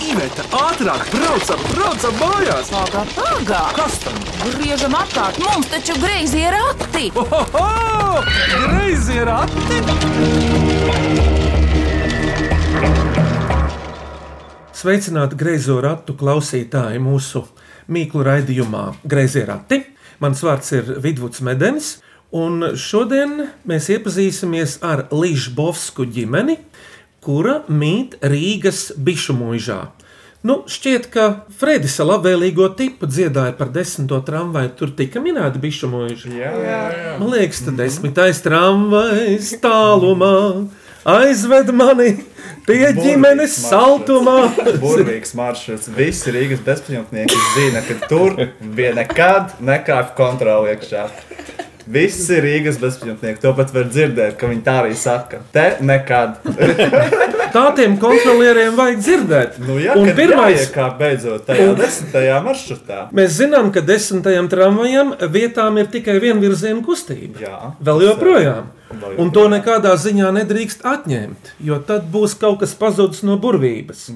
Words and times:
Iveta, 0.00 0.40
ātrāk, 0.56 1.02
braucam, 1.12 1.60
braucam 1.74 2.14
mājās! 2.16 2.70
Pagā, 2.72 3.02
pagā! 3.12 3.58
Kas 3.76 3.98
tam? 4.00 4.14
Griežam 4.54 4.94
apkārt, 4.96 5.36
mums 5.44 5.68
taču 5.68 5.92
greizi 6.00 6.40
ir 6.40 6.56
rati! 6.56 7.10
Greizi 8.64 9.18
ir 9.20 9.28
ati! 9.28 9.80
Sveicināti 14.80 15.36
greizo 15.36 15.76
ratu 15.84 16.16
klausītāji 16.16 17.02
mūsu 17.04 17.44
mīklu 17.92 18.24
raidījumā 18.24 18.86
Greizie 19.04 19.44
rati. 19.50 19.82
Mans 20.24 20.40
vārds 20.40 20.72
ir 20.78 20.94
Vidvuds 21.04 21.44
Medenis, 21.44 21.98
un 22.32 22.72
šodien 22.72 23.50
mēs 23.68 23.92
iepazīsimies 23.92 24.78
ar 24.80 25.10
Līžbovsku 25.12 26.08
ģimeni, 26.08 26.56
kura 27.24 27.60
mīt 27.68 28.18
Rīgas 28.24 28.90
bišu 28.96 29.36
mūžā. 29.38 29.80
Nu, 30.40 30.62
šķiet, 30.72 31.10
ka 31.12 31.24
Fredis 31.60 31.98
ar 32.00 32.14
labvēlīgo 32.14 32.70
tipu 32.78 33.04
dziedāja 33.10 33.52
par 33.58 33.68
desmito 33.74 34.16
tramvaju. 34.24 34.70
Tur 34.78 34.94
tika 34.96 35.20
minēta 35.20 35.60
bišu 35.60 35.90
mūža. 35.92 36.32
Jā, 36.32 36.52
jā, 36.56 36.78
jā. 36.96 37.16
Man 37.20 37.34
liekas, 37.34 37.60
tas 37.66 37.76
desmitais 37.76 38.40
tramvajs 38.46 39.52
tālumā 39.60 40.36
aizved 41.04 41.72
mani 41.76 42.10
pie 42.66 42.82
ģimenes 42.96 43.56
saltumā. 43.66 44.38
Burvīgs 44.80 45.34
maršruts. 45.36 45.90
Visi 45.96 46.32
Rīgas 46.32 46.64
bezpajumtnieki 46.64 47.40
zina, 47.54 47.84
ka 47.84 47.98
tur 48.08 48.36
bija 48.76 48.94
nekad 48.96 49.58
nekāpj 49.60 50.16
kontroli 50.16 50.74
iekšā. 50.74 51.04
Visi 51.90 52.36
Rīgas 52.42 52.76
bezpajumtnieki 52.80 53.40
to 53.42 53.50
pat 53.58 53.72
var 53.74 53.88
dzirdēt, 53.90 54.36
ka 54.38 54.46
viņi 54.50 54.62
tā 54.66 54.74
arī 54.84 54.94
saka. 54.98 55.40
Te 55.54 55.64
nekad. 55.82 56.38
Tādiem 57.56 57.96
kontrolieriem 57.98 58.76
vajag 58.78 59.00
dzirdēt. 59.02 59.56
Nu, 59.66 59.78
jā, 59.82 59.96
Un 59.98 60.12
pirmais, 60.14 60.68
kā 60.70 60.86
beidzot 60.98 61.48
tajā 61.48 61.72
desmitajā 61.78 62.36
maršrutā. 62.44 63.00
mēs 63.16 63.34
zinām, 63.40 63.72
ka 63.74 63.82
desmitajam 63.82 64.46
tramvajam 64.52 65.16
vietām 65.34 65.80
ir 65.82 65.90
tikai 65.90 66.20
vienvirziena 66.22 66.78
kustība. 66.86 67.42
Jā, 67.42 67.72
Vēl 67.82 68.06
joprojām. 68.06 68.70
Vēl 68.90 69.18
Un 69.22 69.34
to 69.34 69.48
nekādā 69.50 69.96
ziņā 69.98 70.30
nedrīkst 70.38 70.86
atņemt, 70.86 71.52
jo 71.66 71.78
tad 71.86 72.06
būs 72.10 72.34
kaut 72.38 72.62
kas 72.62 72.74
pazudis 72.78 73.22
no 73.26 73.36
burvības. 73.38 74.08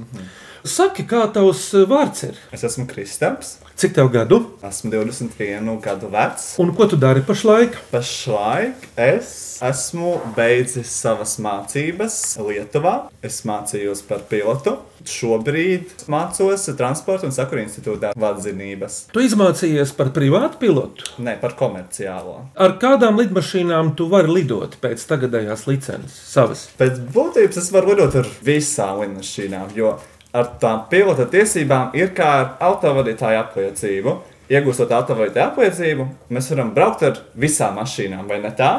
Saki, 0.65 1.03
kā 1.05 1.27
tavs 1.29 1.67
vārds 1.85 2.23
ir? 2.25 2.39
Es 2.57 2.63
esmu 2.65 2.87
Kristaps. 2.89 3.59
Cik 3.77 3.93
tev 3.99 4.07
gadu? 4.15 4.39
Esmu 4.65 4.89
21 4.95 5.75
gadu 5.85 6.09
vecs. 6.09 6.55
Un 6.63 6.71
ko 6.73 6.87
tu 6.89 6.97
dari 6.97 7.21
pašlaik? 7.27 7.75
Pašlaik 7.91 8.87
es 8.97 9.59
esmu 9.61 10.15
beidzis 10.37 10.89
savas 10.95 11.35
mācības 11.43 12.17
Lietuvā. 12.41 12.95
Es 13.21 13.43
mācījos 13.45 14.01
par 14.09 14.25
pilotu. 14.31 14.79
Šobrīd 15.05 16.07
mācos 16.09 16.65
Transporta 16.79 17.29
un 17.29 17.37
Sakura 17.37 17.61
institūtā 17.61 18.15
vadzinības. 18.17 19.03
Tu 19.13 19.27
izmācījies 19.27 19.93
par 19.99 20.15
privātu 20.17 20.63
pilotu. 20.63 21.11
Ne 21.21 21.37
par 21.43 21.59
komerciālo. 21.61 22.39
Ar 22.57 22.79
kādām 22.81 23.21
lidmašīnām 23.21 23.93
tu 23.99 24.09
vari 24.09 24.33
lidot 24.39 24.79
pēc 24.81 25.05
tagadējās 25.13 25.69
licences 25.69 26.17
savas? 26.33 26.71
Pēc 26.81 27.05
būtības 27.13 27.61
es 27.61 27.71
varu 27.75 27.93
lidot 27.93 28.17
ar 28.23 28.33
visām 28.49 29.05
lidmašīnām, 29.05 29.77
jo 29.77 29.99
ar 30.35 30.51
tām 30.61 30.85
pilota 30.91 31.27
tiesībām 31.31 31.95
ir 31.99 32.11
kā 32.17 32.31
ar 32.41 32.49
autovadītāju 32.69 33.41
apliecību. 33.45 34.15
Iegūstot 34.51 34.91
autovadītāju 34.93 35.47
apliecību, 35.47 36.07
mēs 36.35 36.51
varam 36.53 36.75
braukt 36.77 37.05
ar 37.07 37.21
visām 37.41 37.79
mašīnām, 37.81 38.27
vai 38.29 38.43
ne 38.43 38.51
tā? 38.57 38.73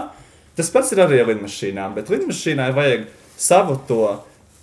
Tas 0.56 0.70
pats 0.72 0.94
ir 0.94 1.02
arī 1.03 1.23
ar 1.23 1.31
lidmašīnām, 1.31 1.95
bet 1.97 2.12
lidmašīnai 2.14 2.70
vajag 2.75 3.08
savu 3.38 3.80
to 3.88 4.02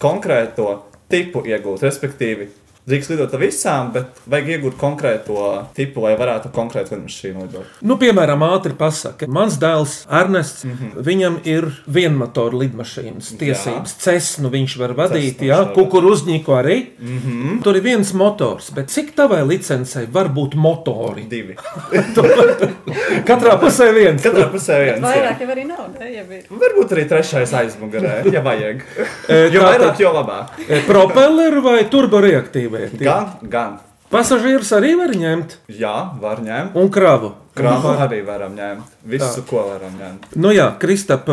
konkrēto 0.03 0.69
tipu 1.13 1.43
iegūt, 1.49 1.83
respektīvi. 1.85 2.49
Drīkst 2.83 3.13
lidot 3.13 3.31
ar 3.37 3.39
visām, 3.39 3.93
bet 3.95 4.17
vajag 4.27 4.49
iegūt 4.57 4.75
konkrēto 4.75 5.37
tipu, 5.77 6.03
lai 6.03 6.17
varētu 6.19 6.51
konkrētu 6.51 6.97
lidmašīnu 6.97 7.45
lidot. 7.45 7.77
Nu, 7.87 7.95
piemēram, 8.01 8.43
ātri 8.43 8.75
pasakot, 8.75 9.31
mans 9.31 9.55
dēls 9.63 10.01
Ernests, 10.11 10.65
mm 10.67 10.73
-hmm. 10.73 11.05
viņam 11.07 11.37
ir 11.47 11.69
vienmotora 11.87 12.59
lidmašīnas 12.65 13.29
tiesības. 13.39 13.95
Cesnu 14.03 14.51
viņš 14.51 14.75
var 14.81 14.97
vadīt, 14.99 15.39
Cessnu 15.39 15.47
jā, 15.47 15.61
kukurūzņiku 15.77 16.57
arī. 16.59 16.79
Mm 16.99 17.21
-hmm. 17.21 17.63
Tur 17.63 17.77
ir 17.77 17.83
viens 17.83 18.13
motors, 18.13 18.71
bet 18.75 18.91
cik 18.91 19.15
tavai 19.15 19.47
licencei 19.47 20.09
var 20.13 20.29
būt 20.35 20.55
motori? 20.55 21.29
Divi. 21.31 21.55
Katrā 23.31 23.57
pusē 23.61 23.93
viens. 23.95 24.23
Katrā 24.23 24.49
pusē 24.51 24.81
viens. 24.85 24.99
jā. 24.99 25.07
Vairāk 25.07 25.41
jau 25.41 25.51
arī 25.55 25.67
nav. 25.67 25.87
Ne, 26.01 26.13
ja 26.13 26.25
ir. 26.31 26.43
Varbūt 26.51 26.93
arī 26.97 27.07
trešais 27.09 27.53
aizmugurē, 27.53 28.25
ja 28.33 28.41
vajag. 28.41 28.83
E, 29.29 29.49
Jo 29.53 29.63
vairāk, 29.63 30.01
jo 30.01 30.11
labāk. 30.13 30.59
E, 30.69 30.81
Propelleri 30.87 31.61
vai 31.61 31.85
turboreaktīvie? 32.73 32.99
Tie 32.99 33.07
Gan, 33.07 33.33
gan. 33.51 33.79
Pasažierus 34.13 34.69
arī 34.77 34.93
var 34.99 35.13
ņemt 35.17 35.55
Jā, 35.73 35.95
var 36.21 36.41
ņemt. 36.45 36.75
un 36.77 36.91
kravu. 36.93 37.33
Krāmu 37.57 37.95
arī 38.01 38.23
varam 38.25 38.55
ņemt. 38.57 38.97
Visu, 39.09 39.43
ko 39.49 39.63
varam 39.71 39.93
ņemt. 39.97 40.27
Nu 40.37 40.53
jā, 40.53 40.67
Kristap, 40.81 41.29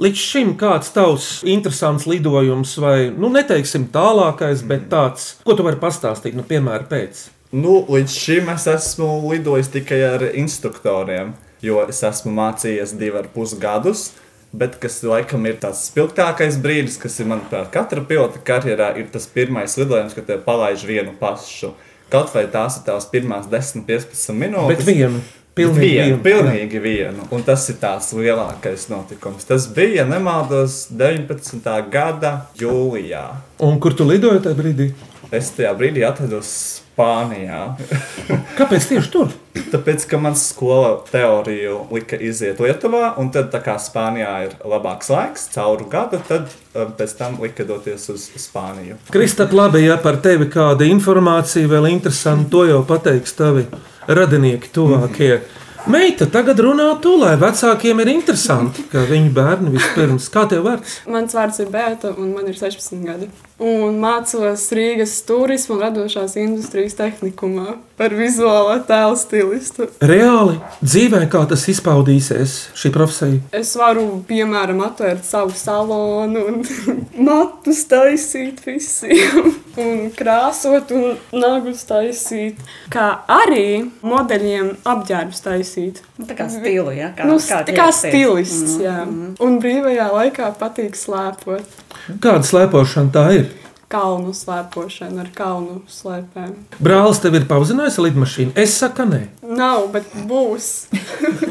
līdz 0.00 0.16
šim 0.20 0.54
kāds 0.60 0.92
tavs 0.92 1.42
interesants 1.48 2.06
lidojums, 2.08 2.76
vai, 2.80 3.10
nu, 3.10 3.28
neteiksim 3.32 3.86
tālākais, 3.92 4.64
bet 4.66 4.88
tāds, 4.92 5.36
ko 5.44 5.56
tu 5.56 5.64
vari 5.64 5.80
pastāstīt, 5.80 6.34
nu, 6.36 6.44
piemēram, 6.48 6.88
pēc. 6.88 7.26
Nu, 7.52 7.84
līdz 7.88 8.10
šim 8.18 8.48
es 8.52 8.66
esmu 8.66 9.30
lidojis 9.30 9.68
tikai 9.72 10.00
ar 10.02 10.24
instruktoriem, 10.34 11.32
jo 11.62 11.84
es 11.88 12.02
esmu 12.04 12.32
mācījies 12.34 12.96
divu 12.98 13.20
ar 13.22 13.28
pus 13.32 13.54
gadus. 13.60 14.10
Bet 14.54 14.76
kas 14.78 15.00
laikam 15.02 15.46
ir 15.50 15.56
tas 15.58 15.80
spilgtākais 15.88 16.60
brīdis, 16.62 16.98
kas 17.02 17.16
ir 17.18 17.26
manuprāt, 17.26 17.72
katra 17.74 18.04
pilota 18.06 18.38
karjerā, 18.38 18.92
ir 19.00 19.08
tas 19.10 19.26
pirmais 19.26 19.74
lidojums, 19.80 20.14
kad 20.14 20.28
te 20.28 20.36
palaiž 20.44 20.84
vienu 20.86 21.14
pašu. 21.18 21.72
Kaut 22.12 22.30
vai 22.36 22.44
tās 22.52 22.76
ir 22.78 22.84
tās 22.86 23.08
pirmās 23.10 23.48
10, 23.50 23.82
15 23.88 24.36
minūtes. 24.38 24.68
Bet 24.70 24.84
vienu, 24.86 25.22
pilnīgi 25.58 25.80
vienu, 25.80 26.04
vienu. 26.04 26.20
pilnīgi 26.28 26.82
vienu. 26.84 27.26
Un 27.34 27.42
tas 27.46 27.66
ir 27.72 27.80
tās 27.82 28.12
lielākais 28.14 28.86
notikums. 28.92 29.48
Tas 29.48 29.66
bija, 29.74 30.04
ja 30.04 30.06
nemaldos, 30.12 30.84
19. 30.94 31.74
gada 31.90 32.36
jūlijā. 32.60 33.24
Un 33.66 33.82
kur 33.82 33.98
tu 33.98 34.06
lidoji 34.06 34.44
tajā 34.46 34.60
brīdī? 34.60 34.92
Es 35.32 35.52
tajā 35.56 35.70
brīdī 35.78 36.04
atrados 36.06 36.50
Spānijā. 36.94 37.74
Kāpēc 38.58 38.84
tieši 38.92 39.10
tur? 39.10 39.32
Tāpēc, 39.72 40.04
ka 40.10 40.18
manā 40.22 40.38
skolā 40.38 40.92
teoriju 41.08 41.80
lika 41.94 42.18
iziet 42.22 42.60
Lietuvā, 42.62 43.14
un 43.18 43.32
tad, 43.34 43.48
tā 43.54 43.58
kā 43.64 43.74
Spānijā 43.82 44.34
ir 44.46 44.54
labāks 44.62 45.10
laiks, 45.10 45.48
cauru 45.54 45.88
gadu, 45.90 46.20
tad 46.28 46.52
um, 46.74 46.92
pēc 46.94 47.16
tam 47.18 47.40
lika 47.42 47.66
doties 47.66 48.06
uz 48.14 48.28
Spāniju. 48.44 49.00
Kristap, 49.14 49.54
labi, 49.56 49.82
ja 49.88 49.98
par 50.02 50.20
tevi 50.22 50.46
kāda 50.52 50.86
informācija 50.86 51.70
vēl 51.70 51.90
interesanta, 51.96 52.50
to 52.52 52.64
jau 52.70 52.80
pateiks 52.86 53.34
tavi 53.40 53.66
radinieki 54.06 54.70
tuvākie. 54.74 55.38
Meita, 55.84 56.24
tagad 56.32 56.62
runā 56.64 56.86
tu, 57.04 57.10
lai 57.20 57.34
vecākiem 57.36 57.98
ir 58.00 58.08
interesanti, 58.14 58.86
ka 58.88 59.02
viņu 59.04 59.34
bērni 59.36 59.72
vispirms, 59.74 60.30
kā 60.32 60.46
tev 60.48 60.62
vārds? 60.64 60.94
Mans 61.12 61.34
vārds 61.36 61.60
ir 61.60 61.68
Bēta, 61.74 62.14
un 62.16 62.30
man 62.32 62.48
ir 62.48 62.56
16 62.56 63.02
gadi. 63.04 63.28
Un 63.62 64.00
mācos 64.02 64.64
Rīgas 64.74 65.12
turisma 65.28 65.76
un 65.76 65.82
radošās 65.84 66.32
industrijas 66.42 66.96
tehnikumā 66.98 67.76
par 67.94 68.10
vizuālā 68.10 68.80
tēla 68.88 69.14
stilistu. 69.14 69.86
Reāli 70.02 70.56
dzīvē, 70.82 71.20
kā 71.30 71.44
tas 71.46 71.62
izpaudīsies, 71.70 72.56
šī 72.74 72.90
profesija? 72.96 73.38
Es 73.54 73.70
varu, 73.78 74.08
piemēram, 74.26 74.82
atvērt 74.82 75.22
savu 75.28 75.54
salonu 75.54 76.42
un 76.50 76.58
matus 77.28 77.84
taisīt 77.90 78.58
visiem, 78.66 79.52
un 79.78 80.02
krāsot 80.18 80.90
un 80.98 81.14
nagus 81.38 81.86
taisīt, 81.86 82.58
kā 82.90 83.06
arī 83.30 83.84
modeļiem 84.02 84.74
apģērbus 84.82 85.46
taisīt. 85.46 86.02
Nu, 86.18 86.26
Tā 86.26 86.34
kā 86.42 86.50
stilu, 86.50 86.90
ja? 86.98 87.12
Kā, 87.14 87.30
Nu, 87.30 87.38
kā 87.38 87.62
kā 87.70 87.88
stilists, 87.94 88.80
jā. 88.82 88.98
Un 89.38 89.62
brīvajā 89.62 90.10
laikā 90.10 90.50
patīk 90.58 90.98
slēpot. 90.98 91.83
Kāda 92.22 92.44
slēpošana 92.46 93.14
tā 93.14 93.24
ir? 93.38 93.46
Kalnu 93.94 94.32
slēpošana 94.34 95.22
ar 95.22 95.28
kalnu 95.36 95.82
slēpēm. 95.92 96.54
Brālis 96.82 97.20
tev 97.22 97.36
ir 97.38 97.44
pauzinājusi 97.50 98.02
lidmašīnu. 98.08 98.54
Es 98.58 98.74
saku, 98.80 99.04
nē. 99.06 99.20
Nav, 99.44 99.86
bet 99.94 100.08
būs. 100.26 100.70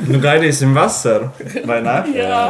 Nu, 0.10 0.20
gaidīsim 0.20 0.74
vasaru, 0.76 1.30
vai 1.70 1.80
ne? 1.86 1.96
Jā. 2.18 2.42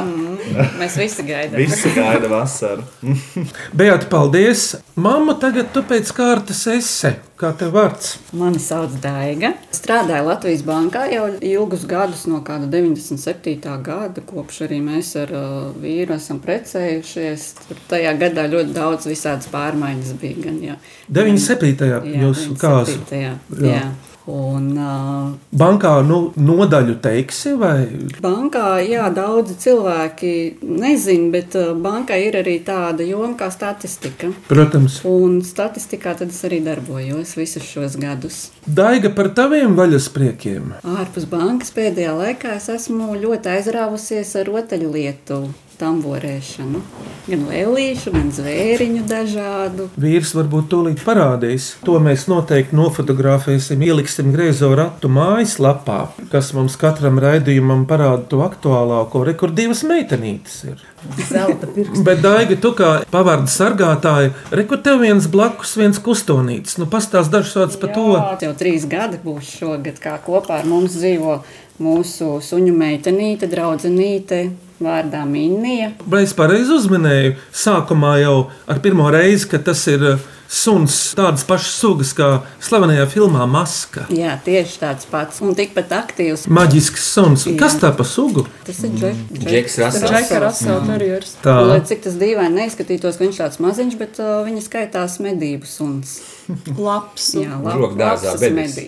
Mēs 0.79 0.97
visi 1.00 1.25
gaidām. 1.27 1.59
Visi 1.59 1.91
gaida 1.95 2.29
vasaru. 2.31 2.85
Beata, 3.79 4.07
paldies! 4.11 4.73
Mamma, 4.95 5.33
tagad 5.41 5.71
tu 5.73 5.81
pēc 5.89 6.11
kārtas 6.15 6.65
esi. 6.71 7.13
Kā 7.44 7.50
tev 7.59 7.73
vārds? 7.75 8.13
Mani 8.39 8.59
sauc 8.61 8.94
Daiga. 9.03 9.50
Strādāju 9.73 10.27
Latvijas 10.29 10.61
bankā 10.63 11.07
jau 11.11 11.25
ilgus 11.44 11.83
gadus, 11.89 12.21
no 12.29 12.39
kāda 12.45 12.69
97. 12.71 13.57
gada, 13.83 14.23
kopš 14.29 14.61
arī 14.67 14.77
mēs 14.85 15.09
ar 15.19 15.33
uh, 15.35 15.50
vīru 15.83 16.15
esam 16.15 16.39
precējušies. 16.45 17.47
Tur 17.67 17.81
tajā 17.91 18.13
gadā 18.21 18.45
ļoti 18.53 18.75
daudz 18.77 19.09
visādas 19.09 19.50
pārmaiņas 19.51 20.13
bija. 20.21 20.39
Gan, 20.45 20.61
jā. 20.63 20.77
97. 21.09 21.89
Jā, 21.89 22.00
jūsu. 22.23 22.53
97., 22.61 23.11
Jā, 23.13 23.33
Jā. 23.59 23.73
jā. 23.73 23.83
Un, 24.25 24.69
uh, 24.79 25.33
Bankā 25.59 25.97
nu, 26.07 26.31
nodaļu 26.39 26.93
teiksi, 27.03 27.53
vai 27.59 27.87
Bankā, 28.23 28.77
jā, 28.87 29.09
daudzi 29.11 29.57
cilvēki 29.59 30.31
nezina, 30.63 31.27
bet 31.33 31.57
bankai 31.83 32.21
ir 32.29 32.37
arī 32.39 32.53
tāda 32.63 33.03
joma 33.03 33.33
kā 33.39 33.49
statistika. 33.51 34.31
protams, 34.47 35.01
Un 35.03 35.41
statistikā 35.43 36.15
tad 36.17 36.29
es 36.31 36.39
arī 36.47 36.61
darbojos 36.63 37.35
visus 37.35 37.63
šos 37.67 37.97
gadus. 37.99 38.51
daiga 38.65 39.09
par 39.09 39.27
taviem 39.35 39.75
vaļaspriekiem? 39.75 40.71
Ārpus 40.87 41.27
bankas 41.27 41.73
pēdējā 41.75 42.15
laikā 42.15 42.55
es 42.55 42.69
esmu 42.69 43.15
ļoti 43.19 43.51
aizrāvusies 43.57 44.35
ar 44.39 44.47
rotaļlietu 44.47 45.41
tamborēšanu. 45.79 46.81
Gan 47.23 47.43
lēlīšu, 47.47 48.11
gan 48.13 48.31
zvēriņu 48.35 49.03
dažādu. 49.07 49.87
Vīrs 49.99 50.33
varbūt 50.35 50.69
tūlīt 50.73 51.03
parādīs. 51.05 51.69
To 51.87 51.95
mēs 52.03 52.25
noteikti 52.31 52.75
nofotografēsim, 52.75 53.83
ieliksim 53.87 54.33
griezo 54.35 54.73
ratu 54.75 55.11
mājaslapā, 55.13 55.99
kas 56.33 56.51
mums 56.57 56.75
katram 56.79 57.21
raidījumam 57.23 57.85
parāda 57.89 58.27
to 58.31 58.41
aktuālāko. 58.43 59.23
Re, 59.27 59.37
kur 59.39 59.55
divas 59.55 59.85
meitenītes 59.87 60.57
ir. 60.67 60.83
Zelta 61.29 61.67
pirksts. 61.67 62.03
Bet, 62.03 62.21
Daiga, 62.23 62.55
tu 62.59 62.71
kā 62.77 62.91
pavārdu 63.11 63.51
sargātāja, 63.51 64.31
re, 64.51 64.67
kur 64.67 64.79
tev 64.83 65.01
viens 65.03 65.27
blakus, 65.31 65.75
viens 65.79 65.99
kustonīts. 66.03 66.77
Nu, 66.79 66.87
pastāst 66.91 67.33
dažus 67.33 67.57
vārdus 67.59 67.79
par 67.81 67.95
to. 67.95 68.07
Jā, 68.15 68.37
jau 68.47 68.53
trīs 68.59 68.87
gadi 68.89 69.19
būs 69.23 69.55
šogad, 69.59 69.99
kā 70.03 70.15
kopā 70.23 70.61
ar 70.61 70.69
mums 70.69 70.95
dzīvo 70.99 71.41
mūsu 71.83 72.37
suņu 72.43 72.73
meitenīte, 72.77 73.49
draudzenīte, 73.51 74.43
vārdā 74.83 75.24
Minija. 75.30 75.94
Vai 76.06 76.24
es 76.27 76.35
pareizi 76.38 76.75
uzminēju, 76.77 77.35
sākumā 77.63 78.18
jau 78.24 78.38
ar 78.69 78.80
pirmo 78.83 79.09
reizi, 79.13 79.47
ka 79.51 79.59
tas 79.63 79.81
ir 79.91 80.03
uh, 80.13 80.30
suns 80.53 80.97
tādas 81.18 81.41
pašas 81.50 81.74
sugas 81.81 82.12
kā 82.13 82.27
slavenajā 82.62 83.07
filmā 83.09 83.47
Maska. 83.50 84.03
Jā, 84.13 84.35
tieši 84.45 84.75
tāds 84.83 85.07
pats 85.09 85.41
un 85.41 85.56
tikpat 85.57 85.89
aktīvs. 85.97 86.45
Maģisks 86.53 87.07
suns. 87.15 87.47
Jā. 87.50 87.56
Kas 87.63 87.80
tā 87.81 87.89
pa 87.97 88.06
sugu? 88.06 88.45
Tas 88.68 88.83
ir 88.85 88.94
Džek- 89.00 89.39
Džeks 89.47 89.80
Rasels. 89.81 90.13
Rasela 90.44 90.83
terjers. 90.91 91.33
Tā. 91.41 91.56
Un, 91.63 91.71
Lai 91.74 91.79
cik 91.89 92.03
tas 92.06 92.19
dīvaini 92.21 92.59
neizskatītos, 92.62 93.18
ka 93.18 93.25
viņš 93.25 93.39
ir 93.39 93.44
tāds 93.47 93.59
maziņš, 93.65 93.97
bet 94.03 94.21
uh, 94.21 94.36
viņa 94.45 94.62
skaitās 94.68 95.18
medību 95.25 95.69
suns. 95.69 96.19
Labs. 96.88 97.31
Jā, 97.39 97.57
labs 97.63 98.29
bebis. 98.44 98.53
medī. 98.53 98.88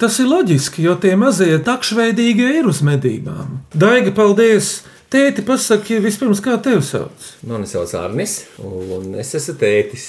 Tas 0.00 0.16
ir 0.22 0.30
loģiski, 0.30 0.80
jo 0.86 0.94
tie 0.96 1.12
mazie 1.20 1.58
takšveidīgie 1.60 2.54
ir 2.62 2.68
uz 2.70 2.80
medībām. 2.86 3.58
Daiga, 3.76 4.14
paldies! 4.16 4.78
Tēti, 5.14 5.44
pasaki, 5.46 6.00
vispirms, 6.02 6.40
kā 6.42 6.56
tevi 6.58 6.82
sauc? 6.82 7.26
Mani 7.46 7.68
sauc 7.70 7.92
Arnis, 7.94 8.32
un 8.66 9.12
es 9.22 9.28
esmu 9.38 9.52
tētis. 9.60 10.08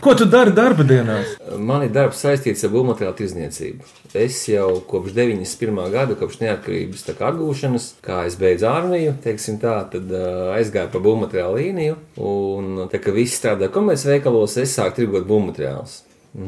Ko 0.00 0.14
tu 0.16 0.24
dari 0.24 0.54
darba 0.56 0.86
dienās? 0.88 1.34
Man 1.60 1.82
ir 1.84 1.90
darbs 1.92 2.22
saistīts 2.24 2.64
ar 2.64 2.72
būvmateriālu 2.72 3.18
tirdzniecību. 3.18 3.90
Es 4.16 4.38
jau 4.48 4.70
kopš 4.88 5.12
91. 5.18 5.82
gada, 5.92 6.16
kopš 6.16 6.38
neatkarības 6.40 7.04
atgūšanas, 7.12 7.90
kā 8.06 8.22
es 8.30 8.38
beidzu 8.40 8.70
armiju, 8.70 9.18
tā, 9.20 9.74
tad 9.92 10.16
uh, 10.16 10.54
aizgāju 10.54 10.94
pa 10.94 11.04
būvmateriālu 11.04 11.60
līniju. 11.60 11.98
Un 12.30 12.86
tā 12.88 13.02
kā 13.04 13.12
visi 13.12 13.36
strādā 13.36 13.68
komercveikalos, 13.74 14.56
es 14.64 14.72
sāku 14.80 15.02
tirgot 15.02 15.28
būvmateriālus. 15.28 15.98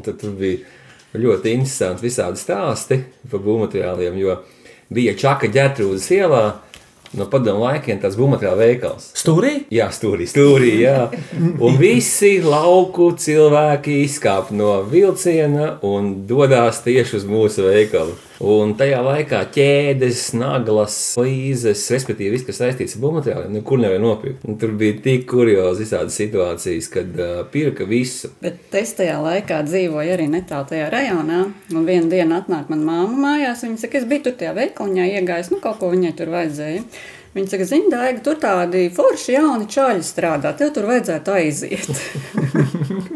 Tad 0.08 0.24
bija 0.40 1.20
ļoti 1.20 1.52
interesanti 1.52 2.08
visādi 2.08 2.40
stāsti 2.40 3.02
par 3.28 3.44
būvmateriāliem, 3.44 4.18
jo 4.24 4.40
bija 4.88 5.18
Čaka 5.20 5.52
ģētrūdas 5.52 6.10
ielā. 6.16 6.44
No 7.18 7.26
padomu 7.26 7.64
laikiem 7.64 7.98
tas 7.98 8.14
būvmateriāla 8.14 8.60
veikals. 8.60 9.08
Stūrī? 9.18 9.64
Jā, 9.74 9.88
stūrī, 9.90 10.28
stūrī. 10.30 10.76
Jā. 10.84 11.08
Un 11.58 11.78
visi 11.80 12.36
lauku 12.44 13.10
cilvēki 13.18 14.04
izkāpa 14.04 14.54
no 14.54 14.76
vilciena 14.86 15.72
un 15.86 16.12
dodas 16.30 16.84
tieši 16.86 17.18
uz 17.18 17.26
mūsu 17.26 17.66
veikalu. 17.66 18.14
Un 18.40 18.70
tajā 18.72 19.02
laikā 19.04 19.42
ķēdes, 19.52 20.30
naglas, 20.40 20.94
līzes, 21.20 21.82
respektīvi, 21.92 22.32
viss, 22.38 22.46
kas 22.46 22.62
saistīts 22.62 22.96
ar 22.96 23.02
būvmateriāliem, 23.02 23.58
nekur 23.58 23.82
nevar 23.82 24.00
nopirkt. 24.00 24.46
Un 24.48 24.56
tur 24.60 24.72
bija 24.80 24.96
tik 25.04 25.26
kuriozi 25.28 25.84
visādas 25.84 26.16
situācijas, 26.16 26.88
kad 26.94 27.20
uh, 27.20 27.42
pirka 27.52 27.84
visu. 27.84 28.32
Bet 28.40 28.72
es 28.80 28.94
tajā 28.96 29.18
laikā 29.20 29.60
dzīvoju 29.68 30.14
arī 30.16 30.30
netālu 30.32 30.70
tajā 30.72 30.88
rajonā. 30.94 31.42
Un 31.74 31.84
vienā 31.84 32.08
dienā 32.14 32.40
atnāk 32.40 32.72
mana 32.72 32.86
māma 32.86 33.26
mājās. 33.26 33.66
Viņa 33.66 33.84
saka, 33.84 34.00
es 34.00 34.08
biju 34.08 34.30
tur 34.30 34.38
tajā 34.40 34.56
veikaliņā 34.56 35.10
iegājis, 35.18 35.52
nu 35.52 35.60
kaut 35.60 35.76
ko 35.82 35.92
viņai 35.92 36.14
tur 36.16 36.32
vajadzēja. 36.32 36.86
Viņa 37.36 37.52
saka, 37.52 37.68
zini, 37.68 37.92
Daiga, 37.92 38.24
tur 38.24 38.40
tādi 38.40 38.86
forši 38.96 39.36
jauni 39.36 39.68
čaļi 39.70 40.02
strādā, 40.02 40.56
tev 40.56 40.72
tur 40.74 40.88
vajadzētu 40.88 41.36
aiziet. 41.36 41.92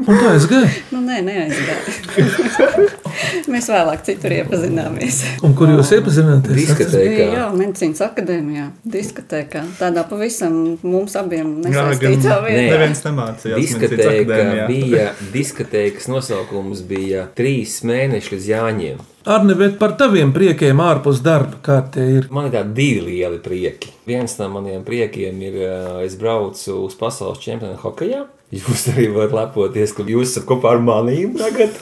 Un 0.05 0.23
es 0.37 0.47
gāju? 0.53 0.69
nu, 0.93 1.00
nē, 1.09 1.25
neaizgāju. 1.32 2.93
Mēs 3.52 3.69
vēlāk 3.72 4.05
citur 4.06 4.34
iepazināmies. 4.37 5.20
Un 5.46 5.55
kur 5.58 5.70
jūs 5.72 5.93
iepazināties? 5.96 6.56
Diskotēkā. 6.58 7.28
Jā, 7.34 7.46
medicīnas 7.56 8.02
akadēmijā, 8.08 8.69
diskotēkā. 8.96 9.64
Tādā 9.81 10.05
pavisam 10.11 10.58
mums 10.82 11.16
abiem 11.20 11.56
nesaistītā 11.64 12.38
vietā. 12.44 12.69
Neviens 12.75 13.02
nemācījās. 13.06 13.64
Diskotēka 13.64 14.69
bija, 14.70 15.08
diskotēkas 15.37 16.11
nosaukums 16.12 16.84
bija 16.88 17.28
trīs 17.38 17.81
mēneši 17.87 18.37
līdz 18.37 18.52
Jāņiem. 18.55 19.02
Arne, 19.25 19.55
bet 19.56 19.78
par 19.81 19.94
taviem 19.96 20.34
priekiem 20.37 20.81
ārpus 20.84 21.22
darba, 21.25 21.56
kā 21.64 21.78
tie 21.94 22.02
ir? 22.19 22.26
Man 22.34 22.50
ir 22.50 22.58
tādi 22.58 22.75
divi 22.76 23.06
lieli 23.06 23.38
prieki. 23.40 23.94
Viens 24.05 24.37
no 24.37 24.50
maniem 24.52 24.82
priekiem 24.84 25.38
ir, 25.46 25.56
es 26.05 26.19
braucu 26.20 26.82
uz 26.82 26.96
pasaules 27.00 27.40
čempionu 27.40 27.78
hokeja. 27.81 28.26
Jūs 28.55 28.90
arī 28.93 29.08
varat 29.14 29.32
lepoties, 29.34 29.94
ka 29.96 30.05
jūs 30.06 30.34
esat 30.34 30.44
kopā 30.50 30.75
ar 30.76 30.84
maniem 30.84 31.32
tagad. 31.40 31.72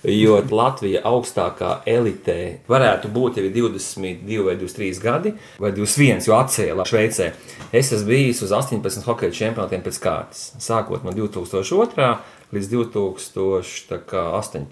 Jo 0.00 0.38
Latvija 0.48 1.02
augstākā 1.04 1.82
elitē 1.88 2.62
varētu 2.70 3.10
būt 3.12 3.36
jau 3.36 3.50
22 3.52 4.46
vai 4.46 4.54
23 4.56 5.00
gadi, 5.02 5.32
vai 5.60 5.74
21, 5.76 6.24
jo 6.24 6.36
atcēla 6.38 6.86
Šveicē. 6.88 7.26
Es 7.68 7.92
esmu 7.92 8.08
bijis 8.08 8.40
uz 8.46 8.54
18 8.56 9.04
hokeja 9.04 9.36
čempionātiem 9.42 9.84
pēc 9.84 10.00
kārtas. 10.00 10.46
Sākot 10.56 11.04
no 11.04 11.12
2002 11.12 12.16
līdz 12.54 12.68
2018. 12.72 14.66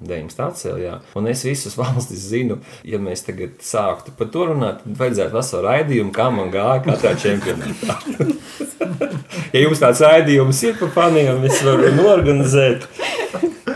19. 0.00 0.42
atcēlā. 0.44 0.98
Un 1.18 1.30
es 1.30 1.44
visus 1.46 1.76
valstis 1.80 2.28
zinu, 2.30 2.58
ja 2.86 2.98
mēs 3.02 3.24
tagad 3.26 3.58
sāktu 3.64 4.14
par 4.18 4.30
to 4.34 4.42
runāt, 4.52 4.76
tad 4.84 5.00
vajadzētu 5.02 5.36
veselu 5.38 5.64
raidījumu, 5.66 6.12
kā 6.14 6.26
man 6.34 6.52
gāja 6.54 6.80
katrā 6.86 7.12
čempionātā. 7.18 7.94
ja 9.54 9.64
jums 9.64 9.82
tāds 9.82 10.02
raidījums 10.04 10.62
ir 10.68 10.78
par 10.80 10.90
faniem, 10.94 11.44
es 11.48 11.62
varu 11.66 11.92
norganizēt. 11.98 12.88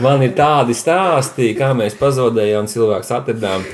Man 0.03 0.23
ir 0.25 0.33
tādi 0.35 0.75
stāsti, 0.75 1.53
kā 1.59 1.69
mēs 1.79 1.95
pazaudējām 2.01 2.67
cilvēku 2.71 3.07
atradām. 3.19 3.67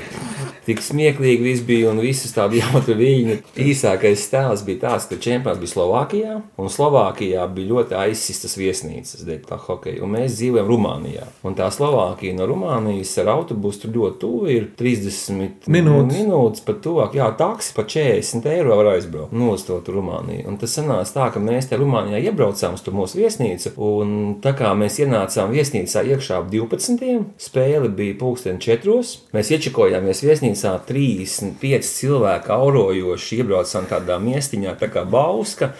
Tik 0.69 0.83
smieklīgi 0.85 1.41
viss 1.41 1.63
bija 1.65 1.89
un 1.89 1.97
visas 2.03 2.35
tādas 2.35 2.59
jautras 2.61 2.97
viņa. 2.99 3.39
Īsākais 3.57 4.21
stāsts 4.21 4.65
bija 4.67 4.83
tāds, 4.83 5.07
ka 5.09 5.17
čempions 5.17 5.57
bija 5.57 5.71
Slovākijā, 5.71 6.35
un 6.61 6.69
Slovākijā 6.69 7.47
bija 7.55 7.71
ļoti 7.71 7.95
aizsistas 7.97 8.53
viesnīcas, 8.59 9.23
dēļ 9.25 9.39
tā 9.49 9.57
hokeja, 9.63 10.03
un 10.05 10.13
mēs 10.13 10.35
dzīvojam 10.37 10.69
Rumānijā. 10.69 11.25
Un 11.41 11.57
tā 11.57 11.71
Slovākija 11.73 12.35
no 12.37 12.45
Rumānijas 12.51 13.15
ar 13.23 13.31
autobusu 13.33 13.81
tur 13.87 13.95
ļoti 13.95 14.21
tuvu 14.21 14.51
ir 14.53 14.67
30 14.77 15.65
Minūtes. 15.73 16.19
minūtes 16.19 16.65
pat 16.67 16.83
tuvāk. 16.85 17.17
Jā, 17.17 17.31
taksi 17.39 17.73
par 17.73 17.89
40 17.89 18.45
eiro 18.53 18.77
var 18.77 18.91
aizbraukt 18.93 19.33
no 19.33 19.55
to 19.57 19.79
Rumāniju. 19.89 20.45
Un 20.51 20.61
tas 20.61 20.77
sanāca 20.77 21.15
tā, 21.17 21.31
ka 21.33 21.41
mēs 21.41 21.71
te 21.71 21.81
Rumānijā 21.81 22.21
iebraucām 22.29 22.77
uz 22.77 22.85
to 22.85 22.93
mūsu 22.93 23.23
viesnīcu, 23.23 23.73
un 23.73 24.37
tā 24.43 24.53
kā 24.53 24.75
mēs 24.77 25.01
ienācām 25.01 25.49
viesnīcā 25.49 26.05
iekšā 26.13 26.43
ap 26.43 26.53
12. 26.53 27.25
spēle 27.41 27.89
bija 27.89 28.19
pulksten 28.21 28.61
4. 28.61 29.01
Mēs 29.33 29.53
iečakojāmies 29.57 30.25
viesnīcā 30.29 30.58
35 30.87 31.87
cilvēku 31.87 32.51
aurojoši, 32.55 33.41
iebraucām 33.43 33.87
tādā 33.89 34.19
miestiņā, 34.23 34.75
tā 34.79 34.89
kā 34.91 35.05
bauska, 35.07 35.73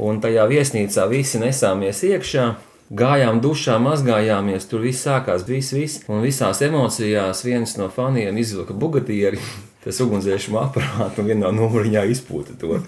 un 0.00 0.20
tajā 0.20 0.46
viesnīcā 0.50 1.06
visi 1.10 1.40
nesāmies 1.42 2.04
iekšā. 2.10 2.48
Gājām 2.90 3.38
dušā, 3.38 3.76
mazgājāmies, 3.78 4.64
tur 4.66 4.82
viss 4.82 5.04
sākās, 5.06 5.44
viss, 5.46 5.70
viss. 5.70 6.00
Un 6.10 6.24
visās 6.24 6.58
emocijās 6.66 7.44
viens 7.46 7.76
no 7.78 7.86
faniem 7.94 8.38
izvilka 8.42 8.74
bugatieri, 8.74 9.38
tas 9.84 10.00
ugunsdzēsuma 10.02 10.66
aparātu 10.66 11.22
un 11.22 11.30
vienā 11.30 11.52
numuriņā 11.54 12.02
izpūta 12.10 12.58
to. 12.58 12.80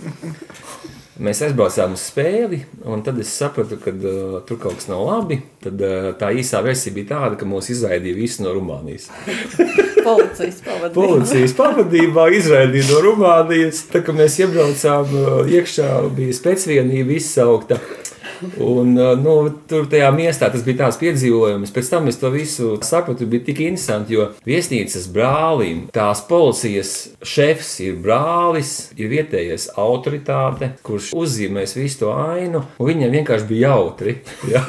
Mēs 1.22 1.42
aizbraucām 1.44 1.94
uz 1.94 2.02
spēli, 2.08 2.62
un 2.88 3.04
tad 3.06 3.20
es 3.22 3.30
sapratu, 3.36 3.76
ka 3.78 3.92
uh, 3.92 4.38
tur 4.48 4.58
kaut 4.58 4.80
kas 4.80 4.88
nav 4.90 5.04
labi. 5.06 5.38
Tad 5.62 5.78
uh, 5.84 6.10
tā 6.18 6.32
īsā 6.34 6.64
versija 6.64 6.96
bija 6.96 7.12
tāda, 7.12 7.38
ka 7.38 7.46
mūs 7.46 7.70
izraidīja 7.70 8.18
visi 8.18 8.42
no 8.42 8.56
Rumānijas. 8.56 9.10
Policijas 10.04 10.60
pavadījums. 10.66 10.94
Policijas 10.96 11.56
pavadībā 11.58 12.28
izraidīja 12.38 12.88
no 12.90 13.02
Rumānijas. 13.06 13.84
Tā 13.92 14.04
kā 14.04 14.14
mēs 14.16 14.38
iebraucām 14.42 15.16
uh, 15.16 15.34
iekšā, 15.50 15.90
bija 16.16 16.38
spēcvienība 16.38 17.18
izsaukta. 17.18 17.80
Un, 18.58 18.96
uh, 18.98 19.12
nu, 19.18 19.34
tur 19.70 19.86
tajā 19.90 20.08
miestā 20.14 20.48
tas 20.52 20.64
bija 20.66 20.82
tāds 20.84 20.98
piedzīvojums. 21.00 21.72
Pēc 21.74 21.90
tam 21.92 22.08
es 22.10 22.18
to 22.20 22.30
visu 22.34 22.74
sapratu, 22.84 23.26
bija 23.30 23.46
tik 23.46 23.62
interesanti, 23.62 24.16
jo 24.16 24.28
viesnīcas 24.46 25.06
brālim 25.14 25.84
tās 25.94 26.24
policijas 26.28 26.92
šefs 27.26 27.74
ir 27.86 28.00
brālis, 28.02 28.90
ir 28.98 29.12
vietējais 29.12 29.70
autoritāte, 29.80 30.72
kurš 30.86 31.12
uzzīmēs 31.18 31.76
visu 31.78 32.02
to 32.02 32.12
ainu, 32.16 32.64
viņam 32.82 33.14
vienkārši 33.18 33.50
bija 33.50 33.72
jautri. 33.72 34.18
Ja? 34.52 34.60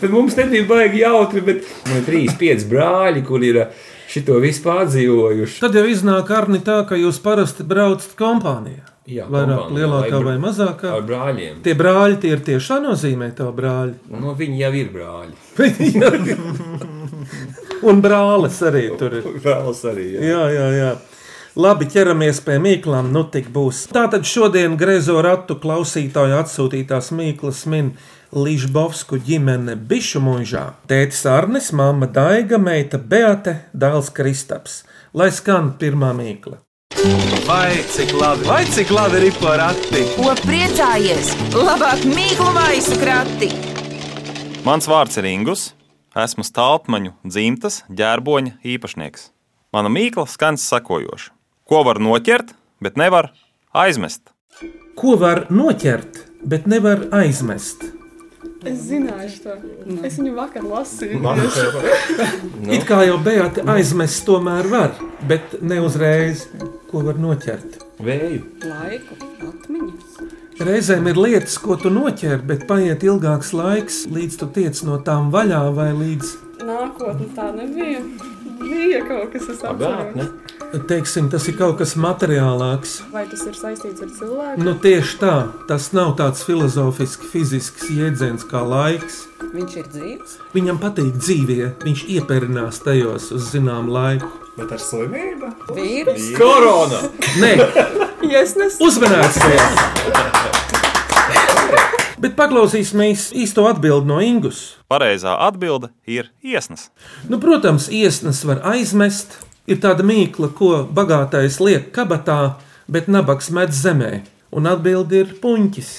bet 0.00 0.10
mums 0.12 0.36
nebija 0.36 0.66
baigi 0.68 1.00
jautri, 1.00 1.40
bet 1.42 1.64
man 1.88 1.96
ir 1.98 2.04
trīs, 2.06 2.34
pieci 2.38 2.68
brāļi, 2.70 3.22
kur 3.26 3.42
ir 3.42 3.58
šito 4.14 4.36
visu 4.42 4.62
pārdzīvojuši. 4.64 5.60
Tad 5.64 5.72
jau 5.78 5.86
iznāk 5.90 6.26
arni 6.34 6.60
tā, 6.64 6.78
ka 6.88 6.94
jūs 6.98 7.18
parasti 7.24 7.62
braucat 7.66 8.12
kompānijā. 8.18 8.84
Jā, 9.04 9.26
Vairāk, 9.28 9.66
kompānijā, 9.66 9.82
lielākā 9.82 10.16
vai 10.16 10.24
vai 10.30 10.38
mazākā. 10.40 10.88
Ar 10.96 11.02
brāļiem. 11.04 11.54
Tie 11.64 11.74
brāļi 11.76 12.16
tie 12.22 12.30
ir 12.32 12.40
tiešā 12.46 12.76
nozīmē, 12.84 13.28
tā 13.36 13.46
brāļi. 13.52 13.94
Nu, 14.14 14.28
viņi 14.38 14.56
jau 14.62 14.72
ir 14.80 14.88
brāļi. 14.94 15.34
Un 17.84 18.00
brālis 18.04 18.58
arī 18.64 18.84
tur 18.98 19.10
ir. 19.18 19.24
Brālis 19.44 19.80
arī. 19.90 20.06
Jā. 20.14 20.20
Jā, 20.30 20.44
jā, 20.54 20.68
jā. 20.78 20.92
Labi, 21.60 21.86
ķeramies 21.86 22.40
pie 22.42 22.56
mīklām. 22.62 23.12
Nu, 23.14 23.22
tik 23.30 23.46
būs. 23.54 23.84
Tātad 23.94 24.26
šodien 24.26 24.74
griezo 24.80 25.20
ratu 25.22 25.54
klausītāju 25.60 26.34
atsūtītās 26.40 27.12
mīklas 27.14 27.60
min 27.70 27.92
Līžbovsku 28.34 29.20
ģimene 29.22 29.76
Bišu 29.78 30.18
mūžā. 30.18 30.64
Tētis 30.90 31.20
Arnis, 31.30 31.68
mamma 31.70 32.08
Daiga, 32.10 32.58
meita 32.58 32.98
Beate, 32.98 33.60
dēls 33.70 34.10
Kristaps. 34.10 34.80
Lai 35.14 35.28
skan 35.30 35.70
pirmā 35.78 36.10
mīkla. 36.18 36.58
Vai 37.46 37.78
cik 37.94 38.10
labi, 38.18 38.48
vai 38.48 38.64
cik 38.66 38.90
labi 38.90 39.22
ir 39.28 39.38
porakti? 39.38 40.02
Ko 40.16 40.34
priecājies? 40.42 41.30
Labāk 41.54 42.02
mīklu 42.10 42.50
maisu 42.58 42.98
krati! 42.98 43.52
Mans 44.66 44.90
vārds 44.90 45.22
ir 45.22 45.30
Ingus. 45.30 45.70
Esmu 46.18 46.42
stāvmaņu 46.42 47.14
dzimtas 47.22 47.84
ģērboņa 47.86 48.58
īpašnieks. 48.66 49.28
Mana 49.74 49.90
mīkla 49.94 50.26
skan 50.30 50.58
sakojoši. 50.58 51.30
Ko 51.70 51.86
var 51.86 52.02
noķert, 52.02 52.56
bet 52.82 52.98
nevar 52.98 53.30
aizmest? 53.70 54.34
Ko 54.98 55.14
var 55.22 55.46
noķert, 55.54 56.24
bet 56.42 56.66
nevar 56.66 57.06
aizmest? 57.14 57.94
Es 58.64 58.84
zināju 58.88 59.30
to. 59.44 59.56
Es 60.06 60.18
viņu 60.18 60.34
vakar 60.36 60.64
lasīju. 60.64 61.20
It 62.72 62.86
kā 62.88 63.02
jau 63.08 63.18
Beate 63.24 63.64
aizmest 63.74 64.24
tomēr 64.28 64.68
var, 64.72 64.94
bet 65.28 65.58
ne 65.62 65.80
uzreiz, 65.84 66.46
ko 66.90 67.04
var 67.08 67.20
noķert. 67.20 67.82
Vēju. 68.04 68.40
Laiku, 68.64 69.18
atmiņas. 69.50 70.16
Reizēm 70.64 71.08
ir 71.10 71.18
lietas, 71.18 71.58
ko 71.58 71.76
tu 71.80 71.90
noķer, 71.90 72.40
bet 72.46 72.66
paiet 72.70 73.02
ilgāks 73.06 73.50
laiks, 73.56 74.04
līdz 74.10 74.40
tu 74.40 74.50
tiec 74.54 74.82
no 74.86 75.00
tām 75.02 75.32
vaļā 75.34 75.62
vai 75.74 75.90
līdz, 75.98 76.34
Nākotnē 76.64 77.26
tā 77.36 77.50
nebija. 77.54 78.00
Bija 78.60 79.00
kaut 79.08 79.32
kas, 79.34 79.48
kas 79.50 79.64
atceros. 79.68 80.30
Teiksim, 80.88 81.28
tas 81.32 81.46
ir 81.50 81.56
kaut 81.58 81.78
kas 81.80 81.94
materiālāks. 82.00 82.96
Vai 83.12 83.24
tas 83.30 83.42
ir 83.48 83.56
saistīts 83.58 84.04
ar 84.04 84.12
cilvēku? 84.18 84.64
Nu, 84.64 84.74
tieši 84.82 85.18
tā, 85.22 85.34
tas 85.70 85.90
nav 85.96 86.14
tāds 86.20 86.44
filozofisks, 86.46 87.30
fizisks 87.32 87.90
jēdziens 87.94 88.46
kā 88.50 88.62
laiks. 88.66 89.24
Viņš 89.54 89.76
ir 89.80 89.90
dzīves. 89.92 90.38
Viņam 90.56 90.80
patīk 90.82 91.12
dzīvie, 91.20 91.74
viņš 91.84 92.06
ieperinās 92.16 92.82
tajos 92.84 93.30
uz 93.34 93.52
zināmu 93.54 93.94
laiku. 93.94 94.30
Bet 94.54 94.70
ar 94.74 94.82
slimību? 94.82 95.50
Vīrus. 95.74 96.28
Korona! 96.38 97.00
Nē, 97.42 97.54
Ja 98.32 98.40
es 98.40 98.54
nesaku, 98.56 98.86
uzmanīgs! 98.88 99.36
Bet 102.24 102.36
paklausīsimies 102.38 103.26
īsto 103.36 103.66
atbildi 103.68 104.08
no 104.08 104.16
Ingus. 104.24 104.78
Pareizā 104.88 105.34
atbilde 105.44 105.90
ir 106.08 106.30
iesnas. 106.40 106.86
Nu, 107.28 107.36
protams, 107.42 107.90
iesnas 107.92 108.40
var 108.48 108.62
aizmest. 108.70 109.36
Ir 109.70 109.80
tāda 109.80 110.04
mīkla, 110.04 110.50
ko 110.52 110.82
bagātais 110.92 111.56
liek 111.64 111.88
kabatā, 111.94 112.56
bet 112.90 113.08
nabaks 113.08 113.48
met 113.54 113.72
zemē. 113.72 114.12
Un 114.54 114.68
atbildi 114.70 115.22
ir 115.22 115.32
puņķis. 115.40 115.90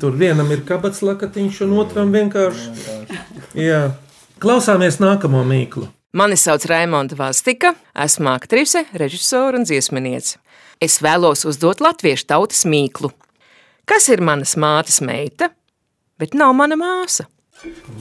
Tur 0.00 0.16
vienam 0.18 0.50
ir 0.52 0.64
kabats 0.66 1.00
lakatiņš, 1.06 1.62
un 1.66 1.78
otram 1.80 2.10
vienkārši. 2.14 2.90
Jā. 3.58 3.80
Klausāmies 4.42 4.98
nākamo 5.00 5.44
mīklu. 5.46 5.86
Mani 6.16 6.34
sauc 6.40 6.64
Raimonda 6.66 7.14
Vastika, 7.14 7.74
esmu 7.94 8.32
aktrise, 8.32 8.82
režisore 8.98 9.60
un 9.60 9.66
dziesminiece. 9.68 10.40
Es 10.82 10.98
vēlos 11.04 11.44
uzdot 11.46 11.82
latviešu 11.84 12.26
tautas 12.32 12.64
mīklu. 12.66 13.12
Kas 13.86 14.08
ir 14.10 14.22
manas 14.24 14.56
mātes 14.58 14.98
meita, 15.04 15.52
bet 16.18 16.34
nav 16.34 16.54
mana 16.58 16.78
māsa? 16.80 17.28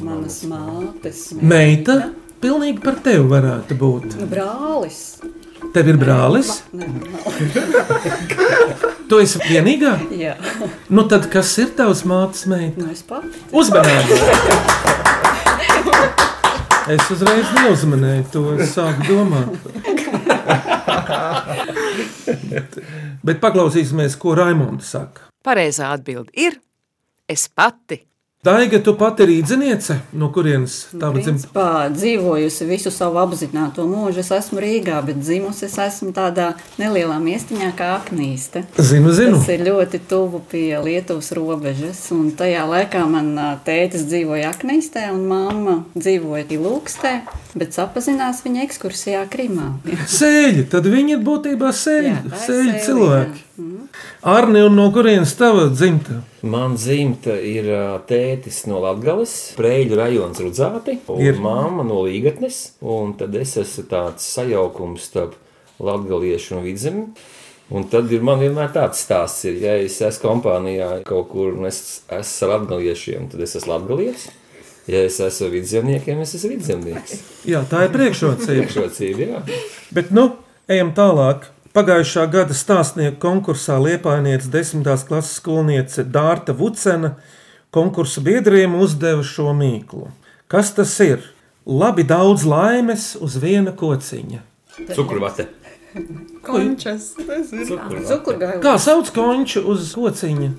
Manas 0.01 0.39
mātes. 0.47 1.27
Meita, 1.37 1.99
pilnīgi 2.43 2.81
par 2.83 2.95
tevi 3.05 3.25
varētu 3.31 3.75
būt. 3.79 4.15
Nu, 4.19 4.27
brālis. 4.31 4.99
Tev 5.73 5.89
ir 5.91 5.97
brālis, 6.01 6.49
Nē, 6.73 6.85
nav. 6.87 7.25
tu 9.11 9.19
esi 9.21 9.41
vienīgā. 9.43 9.91
Jā, 10.17 10.35
Nu, 10.89 11.03
tad 11.11 11.27
kas 11.33 11.51
ir 11.61 11.73
tavs 11.77 12.05
mātes 12.09 12.45
meita? 12.49 12.79
nu 12.79 12.87
es 12.93 13.03
pati. 13.05 13.27
Uzmanīgi! 13.51 14.17
Es 16.89 17.05
uzreiz 17.13 17.51
neuzmanēju 17.53 18.23
to, 18.33 18.41
es 18.57 18.71
sāku 18.73 19.05
domāt. 19.05 19.53
Bet 23.25 23.37
paklausīsimies, 23.43 24.15
ko 24.17 24.33
Raimonds 24.39 24.89
saka. 24.95 25.27
Pareizā 25.45 25.91
atbilde 25.93 26.31
ir 26.33 26.57
es 27.29 27.45
pati. 27.51 27.99
Daiga, 28.39 28.79
tu 28.79 28.93
pati 28.95 29.25
ir 29.25 29.33
īdziniece, 29.33 29.97
no 30.15 30.29
kurienes 30.31 30.85
tava 30.93 31.19
dzimta? 31.19 31.49
Principā 31.49 31.71
dzīvojusi 31.91 32.67
visu 32.69 32.87
savu 32.95 33.19
apzināto 33.19 33.83
mūžu. 33.83 34.21
Es 34.21 34.29
esmu 34.31 34.61
Rīgā, 34.63 35.01
bet 35.03 35.19
dzimusi 35.19 35.65
es 35.67 35.75
esmu 35.83 36.13
tādā 36.15 36.53
nelielā 36.79 37.17
miestiņā 37.19 37.73
kā 37.75 37.89
Aknīste. 37.97 38.61
Zinu, 38.79 39.11
zinu. 39.11 39.41
Tas 39.41 39.51
ir 39.51 39.65
ļoti 39.67 39.99
tuvu 40.07 40.39
pie 40.53 40.79
Lietuvas 40.79 41.33
robežas. 41.35 41.99
Un 42.15 42.31
tajā 42.39 42.63
laikā 42.69 43.03
man 43.11 43.33
tētis 43.67 44.07
dzīvoja 44.07 44.53
Aknīstē 44.53 45.09
un 45.11 45.27
mamma 45.27 45.75
dzīvoja 45.99 46.47
Ilūkstē, 46.55 47.13
bet 47.57 47.73
sapazinās 47.73 48.43
viņa 48.45 48.63
ekskursijā 48.67 49.23
Krimā. 49.31 49.71
Sēļi, 50.09 50.67
tad 50.69 50.85
viņi 50.85 51.15
ir 51.17 51.23
būtībā 51.25 51.71
Jā, 51.71 51.77
sēļi, 51.81 52.11
ir 52.25 52.35
sēļi 52.45 52.73
sēļi, 52.73 52.83
cilvēki. 52.85 53.39
jā. 53.43 53.63
Mhm. 53.63 53.75
Arni, 54.29 54.61
no 54.69 54.85
kurienes 54.93 55.33
tava 55.39 55.65
dzimta? 55.71 56.19
Man 56.43 56.75
dzimta 56.75 57.33
ir 57.41 57.65
tētis 58.07 58.61
no 58.67 58.79
Latvijas, 58.83 59.33
Prēļu 59.57 59.97
rajons 59.99 60.39
Rudzāti, 60.43 60.97
un 61.07 61.19
Ir. 61.23 61.39
mamma 61.39 61.83
no 61.83 62.03
Līgatnes. 62.05 62.71
Un 62.81 63.13
tad 63.19 63.35
es 63.35 63.55
esmu 63.57 63.83
tāds 63.89 64.27
sajaukums 64.35 65.09
starp 65.09 65.35
latgaliešu 65.79 66.57
un 66.57 66.63
vidzemi. 66.63 67.05
Un 67.71 67.83
tad 67.85 68.11
ir 68.11 68.21
man 68.25 68.39
vienmēr 68.41 68.71
tāds 68.73 69.03
stāsts, 69.05 69.43
ir, 69.45 69.59
ja 69.61 69.75
es 69.77 69.99
esmu 70.01 70.23
kompānijā 70.41 71.03
kaut 71.05 71.27
kur 71.29 71.53
un 71.53 71.67
es 71.69 72.01
esmu 72.09 72.47
ar 72.47 72.53
latgaliešiem, 72.59 73.27
tad 73.29 73.41
es 73.45 73.55
esmu 73.59 73.75
latgalietis. 73.75 74.29
Ja 74.89 75.03
es 75.05 75.19
esmu 75.21 75.51
vidzemniekiem, 75.53 76.21
es 76.23 76.33
esmu 76.33 76.55
vidzemnieks. 76.55 77.19
Jā, 77.45 77.61
tā 77.69 77.85
ir 77.85 77.91
priekšrocība. 77.93 78.63
Priekšrocība, 78.63 79.27
jā. 79.27 79.41
Bet, 79.93 80.09
nu, 80.15 80.31
ejam 80.71 80.93
tālāk. 80.97 81.51
Pagājušā 81.77 82.23
gada 82.33 82.55
stāstnieku 82.57 83.19
konkursā 83.21 83.77
Liepainieca 83.77 84.49
10. 84.49 84.87
klases 85.05 85.35
skolniece 85.37 86.01
Dārta 86.01 86.55
Vucena 86.57 87.13
konkursu 87.69 88.23
biedriem 88.25 88.73
uzdeva 88.81 89.21
šo 89.21 89.53
mīklu. 89.53 90.09
Kas 90.49 90.73
tas 90.73 90.95
ir? 91.05 91.21
Labi 91.69 92.01
daudz 92.09 92.47
laimes 92.49 93.11
uz 93.21 93.37
viena 93.37 93.75
kociņa. 93.77 94.41
Cukurvate. 94.95 95.45
končas. 96.49 97.13
Cukurgailis. 98.09 98.63
Kā 98.65 98.75
sauc 98.81 99.13
konču 99.13 99.61
uz 99.69 99.93
kociņa? 99.93 100.51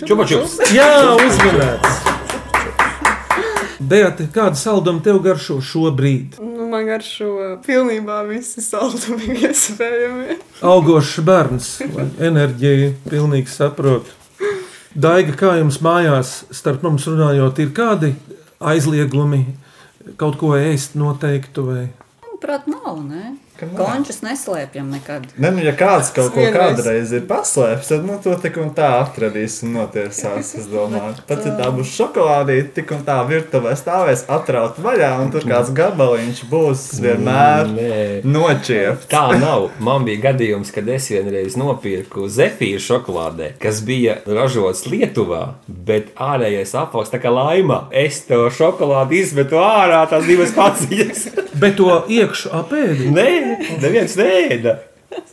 Čupačups. 0.00 0.58
Jā, 0.72 0.90
uzmanīts! 1.20 2.13
Beata, 3.80 4.26
kāda 4.30 4.58
salduma 4.58 5.02
tev 5.02 5.18
garšo 5.24 5.58
šobrīd? 5.64 6.38
Nu, 6.42 6.68
man 6.70 6.86
garšo 6.88 7.30
pilnībā 7.64 8.20
visi 8.28 8.62
saldumi 8.62 9.34
iespējami. 9.48 10.38
Augošs 10.64 11.16
bērns, 11.26 11.72
lai 11.94 12.06
enerģiju 12.30 12.92
pilnīgi 13.08 13.50
saprot. 13.52 14.12
Daiga, 14.94 15.34
kā 15.34 15.56
jums 15.58 15.80
mājās, 15.82 16.44
starp 16.54 16.84
mums 16.86 17.08
runājot, 17.10 17.58
ir 17.64 17.74
kādi 17.74 18.12
aizliegumi, 18.62 19.42
kaut 20.20 20.38
ko 20.38 20.54
ēst 20.54 20.94
noteiktu 20.98 21.66
vai 21.66 21.84
Manuprāt, 22.44 22.66
nav. 22.68 22.98
Ne? 23.08 23.36
Končus 23.54 24.18
neslēpjam 24.24 24.88
nekad. 24.90 25.26
Ne, 25.38 25.52
nu, 25.54 25.62
ja 25.62 25.70
kāds 25.78 26.08
kaut 26.14 26.32
ko 26.34 26.42
kādreiz 26.50 27.12
ir 27.14 27.22
paslēpis, 27.28 27.90
tad 27.92 28.06
nu, 28.06 28.16
to 28.22 28.34
tik 28.42 28.56
un 28.58 28.72
tā 28.74 28.88
atradīs 28.98 29.60
un 29.62 29.76
notiesās. 29.76 30.50
Es 30.58 30.66
domāju, 30.70 31.22
pat 31.28 31.46
ja 31.46 31.52
tā 31.60 31.68
būs 31.74 31.92
šokolādīte, 31.94 32.72
tik 32.80 32.90
un 32.96 33.04
tā 33.06 33.20
virtuvē 33.28 33.76
stāvēs 33.78 34.24
atraut 34.34 34.80
vaļā, 34.82 35.12
un 35.22 35.30
tur 35.34 35.46
kāds 35.46 35.70
gabaliņš 35.76 36.40
būs 36.50 36.82
vienmēr 37.04 37.70
Nē. 37.76 38.00
nočiepts. 38.26 39.06
Tā 39.12 39.22
nav. 39.38 39.68
Man 39.78 40.08
bija 40.08 40.32
gadījums, 40.32 40.74
kad 40.74 40.90
es 40.90 41.06
vienreiz 41.14 41.54
nopirku 41.60 42.26
zefīru 42.26 42.82
šokolādē, 42.82 43.52
kas 43.62 43.84
bija 43.86 44.18
ražots 44.26 44.82
Lietuvā, 44.90 45.44
bet 45.68 46.10
ārējais 46.18 46.74
apvalks 46.82 47.14
tā 47.14 47.22
kā 47.22 47.30
laima. 47.30 47.84
Es 47.94 48.24
to 48.26 48.48
šokolādi 48.50 49.22
izmetu 49.22 49.62
ārā, 49.62 50.02
tās 50.10 50.26
divas 50.26 50.50
paciņas. 50.58 51.26
Bet 51.54 51.78
to 51.78 52.00
iekšā 52.10 52.50
apēdi. 52.58 53.12
Nē, 53.14 53.30
neviens 53.82 54.16
nēda. 54.18 54.78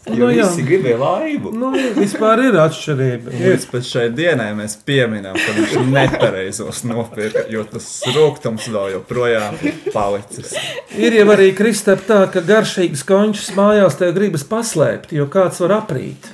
Jo 0.10 0.26
Nu 0.26 0.32
jā. 0.34 0.48
visi 0.50 0.64
gribēja 0.66 0.98
laimu. 0.98 1.52
Nu, 1.54 1.68
vispār 1.94 2.40
ir 2.48 2.56
atšķirība. 2.58 3.34
Līdz 3.38 3.66
pat 3.70 3.86
šai 3.86 4.08
dienai 4.18 4.48
mēs 4.58 4.74
pieminam, 4.86 5.36
ka 5.38 5.54
viņš 5.54 5.76
nepareizos 5.94 6.80
nopirka, 6.90 7.44
jo 7.54 7.62
tas 7.70 7.86
rūkums 8.16 8.66
vēl 8.74 8.96
joprojām 8.96 9.60
ir 9.62 9.78
palicis. 9.94 10.56
Ir 10.98 11.20
jau 11.20 11.28
arī 11.36 11.52
kristap 11.58 12.02
tā, 12.08 12.24
ka 12.34 12.42
garšīgas 12.42 13.06
končas 13.06 13.52
mājās 13.58 14.00
tev 14.00 14.16
gribas 14.18 14.42
paslēpt, 14.50 15.14
jo 15.14 15.28
kāds 15.30 15.62
var 15.62 15.78
aprīt. 15.84 16.32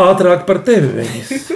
Ātrāk 0.00 0.46
par 0.48 0.62
tevi 0.66 0.88
viņas. 0.96 1.52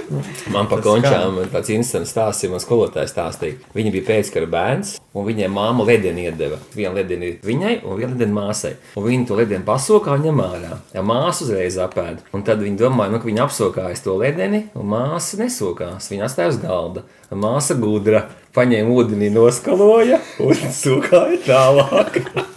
Man 0.53 0.69
par 0.69 0.83
končām 0.85 1.41
ir 1.41 1.49
tāds 1.51 1.73
instants 1.73 2.13
stāsts, 2.13 2.45
ja 2.45 2.51
man 2.53 2.61
skolotājs 2.63 3.15
stāstīja. 3.15 3.57
Viņa 3.75 3.91
bija 3.97 4.07
pēckara 4.11 4.47
bērns, 4.51 4.93
un 5.17 5.25
viņai 5.27 5.49
māma 5.51 5.85
ledeni 5.89 6.27
iedeva. 6.29 6.59
Vienu 6.75 6.93
ledeni 6.99 7.33
viņai, 7.43 7.73
un 7.81 7.97
vienu 7.99 8.13
ledeni 8.13 8.35
māsai. 8.37 8.75
Un 8.99 9.07
viņa 9.09 9.27
to 9.31 9.39
ledeni 9.41 9.65
pasokā 9.67 10.15
ņem 10.21 10.41
ārā. 10.45 10.77
Ja 10.95 11.03
māsa 11.03 11.30
uzreiz 11.39 11.79
apēda. 11.79 12.25
Un 12.35 12.43
tad 12.43 12.59
viņa 12.59 12.81
domāja, 12.83 13.13
nu, 13.13 13.21
ka 13.21 13.29
viņa 13.29 13.45
apsokājas 13.47 14.03
to 14.03 14.17
ledeni, 14.19 14.65
un 14.75 14.91
māsa 14.91 15.39
nesokās. 15.39 16.11
Viņa 16.11 16.27
atstāja 16.27 16.51
uz 16.51 16.59
galda. 16.59 17.05
Māsa 17.31 17.79
gudra 17.79 18.25
paņēma 18.57 18.91
ūdenī, 18.91 19.31
noskaloja 19.31 20.19
un 20.43 20.65
sūkāja 20.81 21.39
tālāk. 21.47 22.19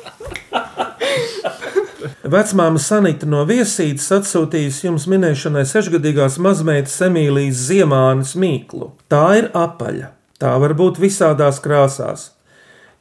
Vecmāma 2.35 2.81
Sanita 2.81 3.29
no 3.29 3.43
viesītes 3.47 4.07
atsūtījusi 4.17 4.87
jums 4.89 5.05
minēšanai 5.13 5.67
sešgadīgās 5.69 6.39
mazmeitas 6.43 6.97
Emīlijas 7.05 7.67
Ziemānas 7.69 8.33
mīklu. 8.41 8.95
Tā 9.13 9.27
ir 9.39 9.51
apaļa, 9.53 10.09
tā 10.41 10.55
var 10.63 10.73
būt 10.79 10.99
visādās 11.03 11.61
krāsās. 11.63 12.31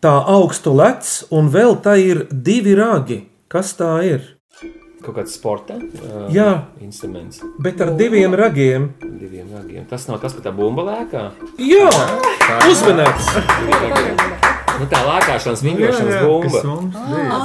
Tā 0.03 0.11
augstu 0.27 0.75
lec, 0.75 1.07
un 1.31 1.47
vēl 1.47 1.77
tā 1.79 1.95
ir 2.03 2.25
divi 2.29 2.75
ragi. 2.75 3.21
Kas 3.47 3.71
tā 3.79 3.95
ir? 4.03 4.32
Kaut 5.03 5.15
kāds 5.17 5.33
sporta 5.35 5.75
uh, 5.75 6.29
Jā. 6.31 6.63
instruments. 6.83 7.41
Bet 7.59 7.81
ar 7.83 7.89
diviem 7.99 8.31
ragiem. 8.39 8.85
Diviem 9.03 9.49
ragiem. 9.51 9.83
Tas 9.89 10.07
nav 10.07 10.21
tas, 10.23 10.31
ka 10.37 10.41
tā 10.45 10.51
bumba 10.55 10.81
lēkā. 10.87 11.23
Jā, 11.59 11.89
uzmanīts! 12.71 13.27
Nu, 14.73 14.87
tā 14.89 14.97
lēkāšanas, 15.05 15.61
vingrošanas 15.61 16.17
bumba. 16.25 16.59
mums 16.65 16.97
bija. 16.97 17.37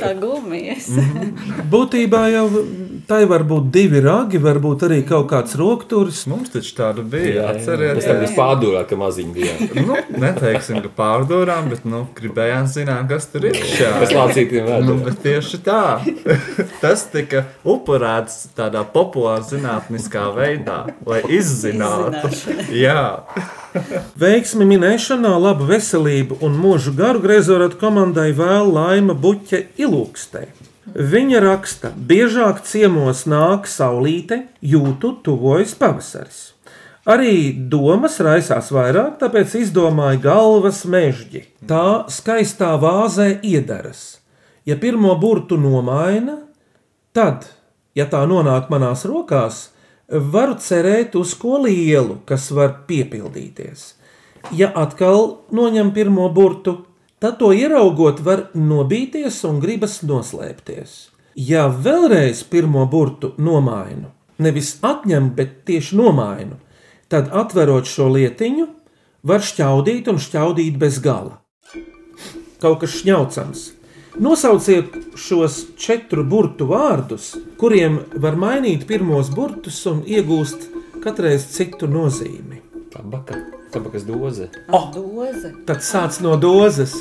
Tā 0.00 0.16
gumijas. 0.16 0.88
Būtībā 1.70 2.32
jau 2.32 2.46
tai 3.08 3.22
var 3.30 3.44
būt 3.48 3.68
divi 3.74 4.00
ragi, 4.04 4.38
varbūt 4.42 4.84
arī 4.88 5.00
kaut 5.08 5.28
kāds 5.32 5.54
rokturis. 5.60 6.22
Mums 6.30 6.52
taču 6.54 6.72
tāda 6.78 7.04
bija. 7.06 7.46
Tas 7.50 7.60
Atcerieties, 7.62 8.06
tā 8.08 8.16
bija 8.20 8.32
pārdūrā, 8.36 8.82
ka 8.90 8.98
maziņi 9.00 9.34
bija. 9.36 9.54
nu, 9.86 9.96
neteiksim, 10.20 10.80
ka 10.84 10.90
pārdūrām, 10.98 11.68
bet 11.72 11.84
nu, 11.88 12.02
gribējām 12.18 12.68
zināt, 12.70 13.06
kas 13.12 13.28
tur 13.32 13.46
ir 13.50 13.58
iekšā. 13.60 13.92
Kas 14.02 14.14
lācītiem 14.16 14.68
Nu, 14.70 14.96
vēdā. 14.96 14.98
bet 15.08 15.20
tieši 15.24 15.62
tā. 15.66 15.82
Tas 16.82 17.04
tika 17.12 17.44
upurēts 17.64 18.48
tādā 18.56 18.82
populārā 18.94 19.44
zinātniskā 19.50 20.26
veidā, 20.36 20.82
lai 21.06 21.22
izzinātu. 21.40 22.30
Jā, 22.74 23.02
Veiksmi 24.18 24.66
minēšanā, 24.66 25.30
labu 25.38 25.68
veselību 25.68 26.40
un 26.42 26.56
mūžu 26.58 26.90
garu 26.98 27.20
Grezorata 27.22 27.78
komandai 27.78 28.32
vēl 28.34 28.72
Laima 28.74 29.14
Buķe 29.14 29.60
ilūkstē. 29.78 30.48
Viņa 30.90 31.38
raksta, 31.44 31.92
biežāk 31.94 32.64
ciemos 32.66 33.22
nāk 33.30 33.68
saulīte, 33.70 34.42
jūtu 34.58 35.12
tuvojas 35.22 35.76
pavasaris. 35.78 36.40
Arī 37.06 37.52
domas 37.70 38.18
raisās 38.20 38.72
vairāk, 38.74 39.14
tāpēc 39.22 39.54
izdomāja 39.62 40.18
galvas 40.24 40.82
mežģi. 40.84 41.44
Tā 41.70 42.10
skaistā 42.10 42.74
vāzē 42.82 43.38
iedaras. 43.46 44.18
Ja 44.66 44.76
pirmo 44.76 45.14
burtu 45.18 45.56
nomaina, 45.56 46.40
tad, 47.14 47.46
ja 47.94 48.04
tā 48.10 48.26
nonāk 48.28 48.68
manās 48.72 49.06
rokās, 49.08 49.70
varu 50.10 50.58
cerēt 50.58 51.14
uz 51.16 51.32
ko 51.38 51.62
lielu, 51.64 52.18
kas 52.26 52.50
var 52.50 52.80
piepildīties. 52.90 53.94
Ja 54.56 54.72
atkal 54.74 55.38
noņem 55.54 55.94
pirmo 55.94 56.28
burtu, 56.34 56.80
tad 57.20 57.38
to 57.40 57.52
ieraugot 57.52 58.22
var 58.24 58.48
nobīties 58.56 59.42
un 59.48 59.60
gribas 59.62 60.00
noslēpties. 60.06 60.96
Ja 61.36 61.68
vēlreiz 61.68 62.42
pirmo 62.50 62.86
burtu 62.90 63.34
nomainu, 63.38 64.10
nevis 64.42 64.74
atņem, 64.82 65.30
bet 65.36 65.60
tieši 65.68 65.98
nomainu, 66.00 66.56
tad 67.12 67.30
atverot 67.32 67.86
šo 67.88 68.08
lietiņu, 68.16 68.66
var 69.22 69.44
šķaudīt 69.44 70.08
un 70.10 70.18
šķaudīt 70.18 70.80
bez 70.80 70.98
gala. 71.04 71.38
Kaut 72.60 72.80
kas 72.82 72.96
šņaucams. 73.00 73.68
Nosauciet 74.20 74.96
šos 75.16 75.62
četru 75.80 76.24
burtu 76.28 76.66
vārdus, 76.68 77.30
kuriem 77.60 78.00
var 78.20 78.36
mainīt 78.36 78.84
pirmos 78.88 79.30
burtus 79.32 79.78
un 79.88 80.02
iegūst 80.02 80.66
katreiz 81.04 81.46
citu 81.54 81.88
nozīmi. 81.88 82.60
Tabaka, 82.90 83.38
tabakas 83.72 84.04
doze. 84.08 84.50
Oh. 84.68 84.90
Doze. 84.94 85.52
Tad 85.66 85.84
sāc 85.86 86.20
no 86.24 86.36
dozes. 86.40 86.94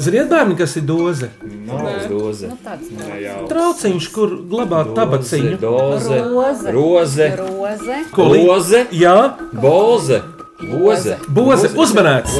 Ziniet, 0.00 0.28
bērni, 0.30 0.56
kas 0.56 0.76
ir 0.78 0.84
doze? 0.88 1.28
Tabakas 1.40 2.06
doze. 2.10 2.52
Nu, 2.52 2.56
tāds 2.64 2.92
ne 2.94 3.18
jau. 3.22 3.42
Trauciņš, 3.50 4.08
kur 4.14 4.32
glabāt 4.50 4.94
tabaciņu. 4.96 5.58
Doze. 5.60 6.22
Roze. 6.30 6.72
Roze. 6.76 7.28
Roze. 7.42 8.00
Ko 8.14 8.30
Loze. 8.32 8.86
Jā, 8.94 9.18
Bolze. 9.52 10.22
Boze. 10.56 11.18
boze, 11.28 11.68
uzmanēts! 11.76 12.32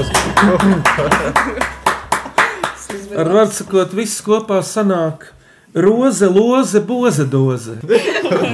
Ar 3.16 3.28
vārdu 3.32 3.52
sakot, 3.52 3.92
viss 3.96 4.22
kopā 4.24 4.62
sanāk. 4.64 5.28
Roze, 5.76 6.28
loze, 6.32 6.80
boze, 6.80 7.26
doze. 7.28 7.76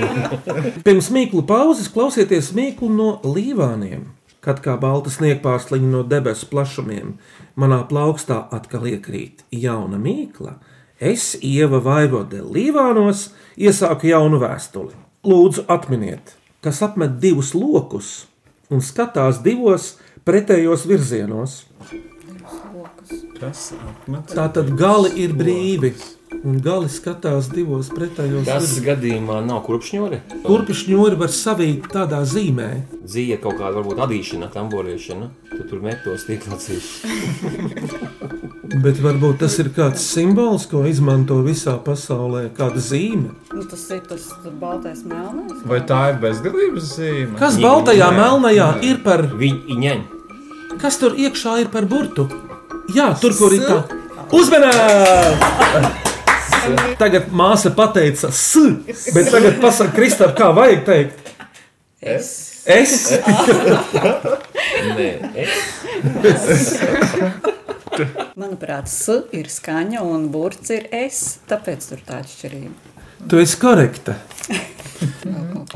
Pirms 0.87 1.13
mīklu 1.15 1.45
pauzes 1.47 1.87
klausieties 1.95 2.51
mīklu 2.57 2.91
no 2.91 3.13
līvāniem. 3.23 4.09
Kad 4.43 4.59
kā 4.65 4.75
balta 4.81 5.11
sniegpārsliņa 5.13 5.89
no 5.93 6.03
debesu 6.03 6.49
plašumiem, 6.51 7.15
manā 7.55 7.83
plaukstā 7.87 8.41
atkal 8.51 8.89
iekrīt 8.91 9.45
jauna 9.55 10.01
mīkla. 10.03 10.57
Es, 11.03 11.37
Ieva 11.43 11.79
Vaivode, 11.83 12.43
Līvānos, 12.43 13.29
iesāku 13.59 14.11
jaunu 14.11 14.41
vēstuli. 14.43 14.95
Lūdzu, 15.27 15.65
atminiet, 15.71 16.35
kas 16.63 16.83
apmet 16.83 17.21
divus 17.23 17.53
lokus 17.55 18.13
un 18.71 18.83
skatās 18.83 19.39
divos 19.43 19.97
pretējos 20.27 20.87
virzienos. 20.91 21.61
Kas 23.39 23.73
apmet? 23.79 24.35
Tā 24.35 24.49
tad 24.55 24.75
gali 24.79 25.15
ir 25.23 25.35
brīvi, 25.39 25.93
un 26.45 26.59
gali 26.65 26.89
skatās 26.91 27.49
divos 27.53 27.91
pretējos 27.93 28.47
Tas 28.49 28.65
virzienos. 28.65 28.87
gadījumā 28.89 29.39
nav 29.47 29.61
kurpšņori. 29.67 30.19
Kurpi 30.47 30.75
šņūri 30.81 31.19
var 31.21 31.31
savīt 31.35 31.87
tādā 31.93 32.23
zīmē. 32.27 32.69
Dzīve 33.05 33.39
kaut 33.43 33.59
kāda 33.61 33.79
varbūt 33.81 34.01
adīšana, 34.07 34.49
tamboriešana. 34.55 35.29
Tu 35.53 35.63
tur 35.71 35.83
metos 35.85 36.25
tīklacīši. 36.29 36.93
Bet 38.83 38.97
varbūt 39.05 39.43
tas 39.43 39.59
ir 39.61 39.69
kāds 39.77 40.01
simbols, 40.01 40.65
ko 40.71 40.81
izmanto 40.89 41.37
visā 41.45 41.75
pasaulē, 41.85 42.47
kāda 42.57 42.81
zīme. 42.81 43.35
Nu, 43.53 43.65
tas 43.69 43.83
ir 43.93 44.01
tas 44.09 44.31
baltais 44.61 45.03
melnais. 45.05 45.61
Vai 45.69 45.83
tā 45.85 45.99
ir 46.15 46.21
bezgalības 46.23 46.87
zīme? 46.97 47.37
Kas 47.41 47.59
Nē, 47.61 47.67
baltajā, 47.67 48.09
nē, 48.15 48.23
melnajā 48.23 48.71
ir 48.89 49.03
par? 49.05 49.27
Viņa. 49.37 49.99
Kas 50.81 50.97
tur 51.03 51.13
iekšā 51.21 51.59
ir 51.67 51.69
par 51.75 51.85
burtu? 51.91 52.25
Jā, 52.97 53.13
tur, 53.21 53.37
kur 53.37 53.53
ir 53.53 53.61
tā. 53.69 53.83
Uzmanīt! 56.53 56.97
Tagad 57.01 57.33
māsa 57.35 57.73
pateica, 57.75 58.31
s, 58.33 58.63
bet 59.15 59.31
tagad 59.33 59.59
pasaka, 59.63 59.95
Kristap, 59.97 60.35
kā 60.39 60.53
vajag 60.57 60.85
teikt? 60.87 61.33
Es. 62.03 62.33
Es? 62.67 63.11
Nē, 64.97 65.09
es. 65.43 66.63
Manuprāt, 68.39 68.89
S 68.89 69.19
ir 69.35 69.51
skaņa 69.51 70.03
un 70.07 70.29
burts 70.33 70.71
ir 70.75 70.87
S. 70.95 71.41
Tāpēc 71.51 71.89
tur 71.91 72.05
tā 72.07 72.23
atšķirība. 72.23 72.93
Tu 73.31 73.43
esi 73.43 73.59
korekta. 73.61 74.17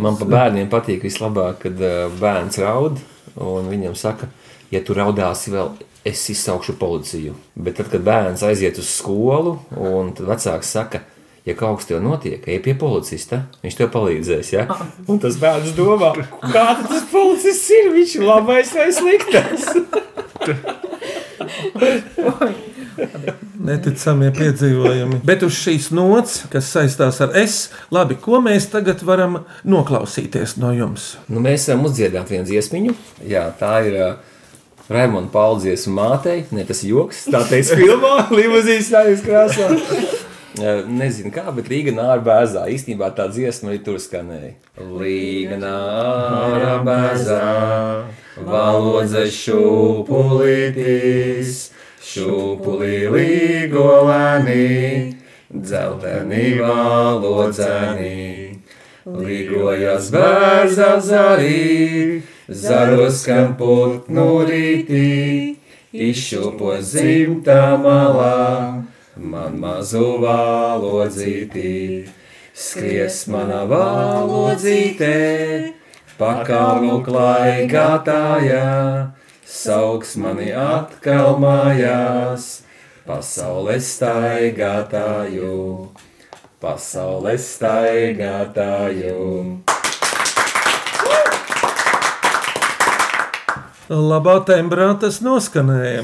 Man 0.03 0.17
pa 0.19 0.27
bērniem 0.31 0.71
patīk 0.71 1.05
vislabāk, 1.07 1.61
kad 1.67 1.83
uh, 1.83 2.07
bērns 2.21 2.59
raud. 2.62 2.99
Un 3.37 3.69
viņam 3.69 3.95
saka, 3.99 4.31
ja 4.73 4.81
tu 4.87 4.97
raudāsi 4.97 5.53
vēl 5.53 5.75
es 6.07 6.29
izsaukšu 6.31 6.77
policiju. 6.79 7.35
Bet 7.55 7.77
tad, 7.81 7.90
kad 7.90 8.05
bērns 8.07 8.42
aiziet 8.47 8.79
uz 8.79 8.88
skolu, 8.88 9.57
un 9.75 10.12
tad 10.14 10.29
vecāks 10.31 10.71
saka, 10.77 11.01
ja 11.47 11.55
kaut 11.59 11.81
kas 11.81 11.88
tev 11.90 12.03
notiek, 12.03 12.47
ej 12.47 12.61
pie 12.62 12.75
policista, 12.79 13.42
viņš 13.64 13.79
tev 13.79 13.90
palīdzēs. 13.95 14.53
Ja? 14.55 14.66
Un 15.11 15.19
tas 15.23 15.38
bērns 15.42 15.75
domā, 15.79 16.12
kā 16.42 16.66
tad 16.79 16.87
tas 16.90 17.05
policists 17.11 17.71
ir, 17.75 17.90
viņš 17.95 18.16
ir 18.21 18.27
labais 18.27 18.71
vai 18.75 18.88
sliktais. 18.95 19.62
Neticamie 23.66 24.31
piedzīvojumi. 24.37 25.19
Bet 25.27 25.42
uz 25.42 25.57
šīs 25.59 25.90
nots, 25.95 26.45
kas 26.53 26.71
saistās 26.71 27.19
ar 27.25 27.35
es, 27.38 27.55
labi, 27.95 28.14
ko 28.23 28.38
mēs 28.45 28.71
tagad 28.71 29.03
varam 29.07 29.40
noklausīties 29.66 30.57
no 30.62 30.71
jums? 30.75 31.16
Nu, 31.27 31.42
mēs 31.42 31.66
varam 31.71 31.85
uzdziedāt 31.90 32.31
vienu 32.31 32.47
dziesmiņu. 32.47 32.95
Jā, 33.27 33.49
tā 33.59 33.73
ir 33.88 33.99
uh, 33.99 34.36
Raimonda 34.92 35.33
Pauļdzies 35.33 35.88
mātei. 35.90 36.44
Ne, 36.55 36.62
tas 36.66 36.85
joks. 36.87 37.25
Tā 37.33 37.40
teica 37.51 37.75
filmā, 37.79 38.14
Limuzīnas 38.38 38.87
stājas 38.90 39.22
krāsā. 39.27 39.66
Nezinu, 40.88 41.31
kā, 41.35 41.44
bet 41.53 41.66
Rīga 41.68 41.92
nāra 41.92 42.22
bēzā. 42.25 42.62
Īstenībā 42.72 43.11
tā 43.16 43.27
dziesma 43.33 43.68
arī 43.72 43.81
tur 43.85 43.99
skanēja. 44.01 44.55
Rīga 44.79 45.57
nāra 45.61 46.79
bēzā, 46.87 47.42
valodze 48.46 49.25
šūpulītis, 49.37 50.70
šūpulī 52.12 52.96
līgolēni, 53.12 54.70
dzeltenī 55.51 56.46
valodzēni. 56.62 58.16
Līgojas 59.07 60.09
bērza 60.11 60.96
zarī, 60.99 62.22
zaros 62.49 63.25
kam 63.27 63.57
putnu 63.59 64.47
rītī, 64.47 65.57
izšūpo 65.91 66.77
zimtā 66.79 67.75
malā, 67.81 68.85
man 69.17 69.59
mazu 69.59 70.21
valodzītī. 70.23 72.07
Skries 72.57 73.27
mana 73.29 73.67
valodzītē, 73.69 75.75
pakalu 76.17 77.03
klaigātājā, 77.05 78.63
sauks 79.45 80.15
mani 80.17 80.55
atkal 80.57 81.37
mājās, 81.43 82.63
pasaules 83.05 83.93
staigātāju, 83.99 85.61
pasaules 86.65 87.53
staigātāju. 87.59 89.21
Labā 93.87 94.40
tembrā 94.42 94.88
tas 94.99 95.20
noskanēja. 95.22 96.01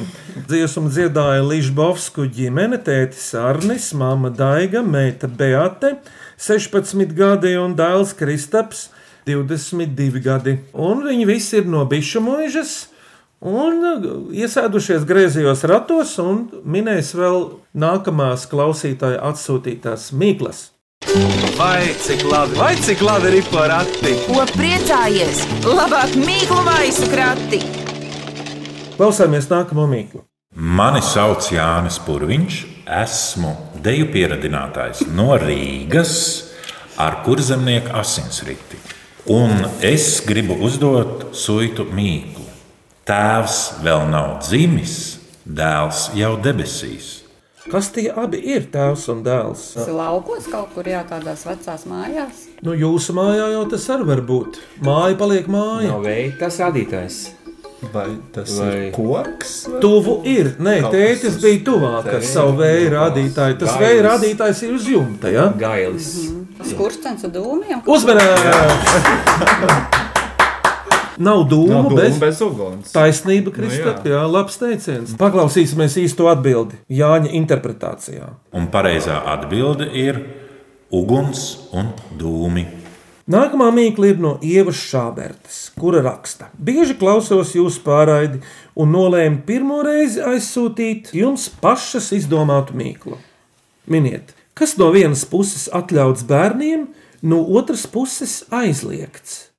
Dziesmu 0.47 0.87
dziedāja 0.87 1.43
Ližbovsku 1.43 2.29
ģimene, 2.31 2.79
tētis 2.79 3.33
Arnis, 3.35 3.89
māma 3.99 4.31
Daiga, 4.31 4.85
meita 4.87 5.27
Beate, 5.27 5.97
16 6.39 7.11
gadi 7.19 7.57
un 7.59 7.75
dēls 7.75 8.15
Kristaps, 8.15 8.85
22 9.27 10.23
gadi. 10.23 10.55
Un 10.79 11.03
viņi 11.09 11.27
visi 11.27 11.59
ir 11.59 11.67
no 11.67 11.83
bišu 11.91 12.23
mūžas 12.23 12.77
un 13.43 14.31
iesēdušies 14.31 15.03
griezījos 15.03 15.67
ratos 15.67 16.15
un 16.23 16.45
minēs 16.63 17.11
vēl 17.19 17.49
nākamās 17.75 18.47
klausītāja 18.53 19.19
atsūtītās 19.33 20.13
mīklas. 20.15 20.69
Vai 21.59 21.95
cik 21.99 22.23
labi, 22.25 22.57
vai 22.57 22.75
cik 22.77 23.03
labi 23.03 23.33
ir 23.37 23.47
porakti? 23.51 24.15
Ko 24.29 24.45
priecājies? 24.55 25.43
Labāk 25.67 26.15
mīklu 26.17 26.63
maisu 26.65 27.09
krati! 27.11 27.59
Klausāmies 28.97 29.49
nākamo 29.51 29.85
mīklu. 29.91 30.23
Mani 30.55 31.03
sauc 31.03 31.49
Jānis 31.53 31.99
Purviņš, 32.07 32.59
esmu 33.03 33.53
deju 33.85 34.09
pieradinātājs 34.15 35.07
no 35.17 35.33
Rīgas 35.41 36.15
ar 37.01 37.23
kurzemnieku 37.27 37.95
asinsriti. 37.99 38.79
Un 39.33 39.67
es 39.83 40.21
gribu 40.27 40.59
uzdot 40.67 41.33
suitu 41.35 41.89
mīklu. 41.89 42.47
Tēvs 43.09 43.59
vēl 43.83 44.07
nav 44.13 44.39
dzimis, 44.47 44.97
dēls 45.43 46.13
jau 46.19 46.37
debesīs. 46.43 47.22
Kas 47.71 47.93
tie 47.95 48.09
abi 48.11 48.41
ir, 48.43 48.65
tēvs 48.73 49.05
un 49.13 49.21
dēls? 49.23 49.61
Tas 49.77 49.87
ir 49.87 49.95
laukos 49.95 50.49
kaut 50.51 50.73
kur, 50.75 50.89
jā, 50.91 51.05
kādās 51.07 51.45
vecās 51.47 51.85
mājās. 51.87 52.41
Nu, 52.67 52.75
jūsu 52.75 53.15
mājā 53.15 53.53
jau 53.53 53.61
tas 53.71 53.85
arī 53.95 54.09
var 54.09 54.23
būt. 54.27 54.59
Māja 54.83 55.15
paliek 55.21 55.47
māja. 55.47 55.93
Nav 55.93 56.03
veids, 56.03 56.35
tas 56.41 56.59
rādītājs. 56.59 57.21
Vai 57.93 58.09
tas 58.35 58.51
Vai- 58.59 58.89
ir 58.89 58.93
koks? 58.95 59.53
vai- 59.69 59.81
Tuvu 59.83 60.17
ir. 60.27 60.55
Nē, 60.59 60.77
tētis 60.91 61.23
kas 61.23 61.37
uz 61.37 61.43
bija 61.43 61.63
tuvāk 61.67 62.07
ar 62.15 62.23
savu 62.23 62.59
vēju 62.59 62.91
rādītāju. 62.97 63.59
Tas 63.59 63.77
vēja 63.79 64.03
rādītājs 64.11 64.63
ir 64.67 64.75
uz 64.75 64.85
jumta. 64.87 65.31
Ja? 65.31 65.49
Gailis. 65.59 66.31
Tas 66.59 66.73
kurstens 66.79 67.25
ar 67.25 67.31
dūmiem. 67.31 67.83
Uzmanīgi! 67.87 69.99
Nav 71.21 71.43
dūmu, 71.51 71.69
Nav 71.69 71.89
dūmu 71.91 71.99
bez, 71.99 72.19
bez 72.21 72.39
uguns. 72.45 72.93
taisnība, 72.95 73.53
Kristap. 73.53 74.05
Nu, 74.05 74.13
jā, 74.15 74.23
labs 74.33 74.57
teiciens. 74.61 75.13
Paklausīsimies 75.21 75.99
īsto 76.01 76.29
atbildi 76.33 76.79
Jāņa 76.89 77.33
interpretācijā. 77.37 78.31
Un 78.57 78.69
pareizā 78.73 79.19
atbilde 79.35 79.91
ir 79.93 80.23
uguns 80.93 81.69
un 81.77 81.93
dūmi. 82.19 82.65
Nākamā 83.33 83.69
mīkla 83.71 84.09
ir 84.11 84.19
no 84.19 84.33
Ievas 84.43 84.81
Šābertas, 84.83 85.61
kura 85.79 86.01
raksta: 86.03 86.49
Bieži 86.59 86.97
klausos 86.99 87.53
jūsu 87.55 87.85
pārraidi 87.85 88.41
un 88.75 88.91
nolēmu 88.91 89.45
pirmo 89.47 89.79
reizi 89.87 90.21
aizsūtīt 90.27 91.13
jums 91.15 91.47
pašas 91.63 92.11
izdomātu 92.17 92.75
mīklu. 92.75 93.21
Miniet, 93.87 94.35
kas 94.59 94.75
no 94.81 94.91
vienas 94.91 95.23
puses 95.29 95.69
atļauts 95.73 96.27
bērniem, 96.27 96.89
no 97.23 97.39
otras 97.47 97.87
puses 97.87 98.43
aizliegts. 98.51 99.52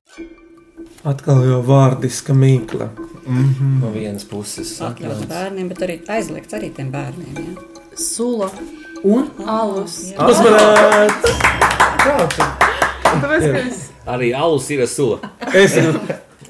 Atkal 1.04 1.42
jau 1.44 1.58
vārdiska 1.66 2.32
mīkla. 2.36 2.86
No 3.80 3.90
vienas 3.92 4.24
puses 4.28 4.70
Atļauts 4.84 5.26
bērniem, 5.28 5.68
bet 5.72 5.82
arī 5.84 5.98
aizliegts 6.12 6.56
arī 6.56 6.70
tiem 6.76 6.90
bērniem. 6.92 7.34
Jā. 7.40 7.54
Sula 8.00 8.48
un 9.04 9.28
alus. 9.48 9.98
Es 13.44 13.90
Arī 14.04 14.32
alus 14.36 14.70
ir 14.72 14.84
sula. 14.90 15.20
Es, 15.54 15.76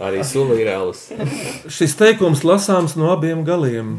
Arī 0.03 0.25
sula 0.27 0.57
ir 0.59 0.71
alus. 0.75 1.05
šis 1.71 1.95
teikums 1.99 2.43
lasāms 2.47 2.97
no 2.99 3.13
abiem 3.15 3.45
galiem. 3.47 3.93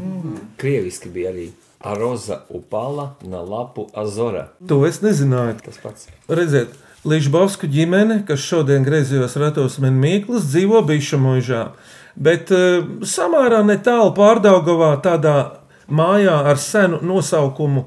Krieviski 0.60 1.08
bija 1.12 1.30
arī 1.32 1.50
Aroza 1.86 2.40
upala 2.50 3.14
na 3.24 3.40
lapu 3.44 3.86
azora. 3.94 4.48
To 4.68 4.82
es 4.88 5.00
nezināju. 5.04 5.60
Tas 5.64 5.78
pats. 5.80 6.08
Redziet, 6.28 6.72
Līšbovska 7.04 7.68
ģimene, 7.70 8.22
kas 8.26 8.40
šodien 8.40 8.84
griezījos 8.86 9.36
ratos 9.38 9.76
min 9.82 9.98
mīklas, 10.00 10.46
dzīvo 10.48 10.80
bišu 10.88 11.18
mūžā. 11.20 11.62
Bet 12.16 12.48
uh, 12.54 12.86
samērā 13.04 13.60
netālu 13.68 14.14
pārdaugavā 14.16 14.94
tādā 15.04 15.36
mājā 15.92 16.38
ar 16.50 16.58
senu 16.58 17.02
nosaukumu, 17.04 17.84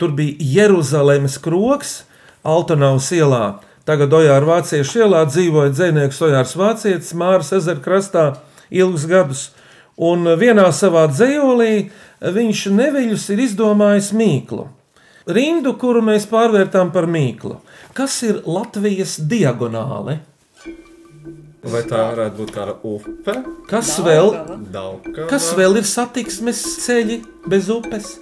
tur 0.00 0.12
bija 0.16 0.36
Jeruzalemes 0.56 1.38
kroks, 1.44 2.02
Altonavas 2.48 3.08
ielā. 3.14 3.58
Tagad 3.88 4.12
Ojāra 4.14 4.46
Vāciešu 4.46 5.04
ielā 5.04 5.22
dzīvoja 5.30 5.72
dzinieks 5.72 6.20
Ojārs 6.26 6.56
Vācietis, 6.58 7.14
Māras 7.16 7.54
ezera 7.56 7.80
krastā 7.84 8.26
ilgus 8.68 9.06
gadus. 9.08 9.44
Un 9.96 10.28
vienā 10.38 10.68
savā 10.76 11.06
dzējolī 11.10 11.88
viņš 12.20 12.66
neviļus 12.74 13.30
ir 13.34 13.46
izdomājis 13.48 14.12
mīklu 14.14 14.68
rindu, 15.28 15.74
kuru 15.80 16.02
mēs 16.04 16.26
pārvērtām 16.30 16.92
par 16.94 17.08
mīklu. 17.10 17.58
Kas 17.96 18.20
ir 18.26 18.42
Latvijas 18.46 19.18
diagonāle? 19.30 20.20
Vai 21.66 21.80
tā 21.82 21.98
varētu 22.12 22.38
būt 22.38 22.50
kāda 22.54 22.74
upe? 22.86 23.32
Kas 23.66 23.88
vēl, 24.06 24.28
Dauka. 24.70 25.24
kas 25.26 25.48
vēl 25.58 25.80
ir 25.80 25.86
satiksmes 25.90 26.60
ceļi 26.84 27.16
bez 27.50 27.66
upes? 27.74 28.12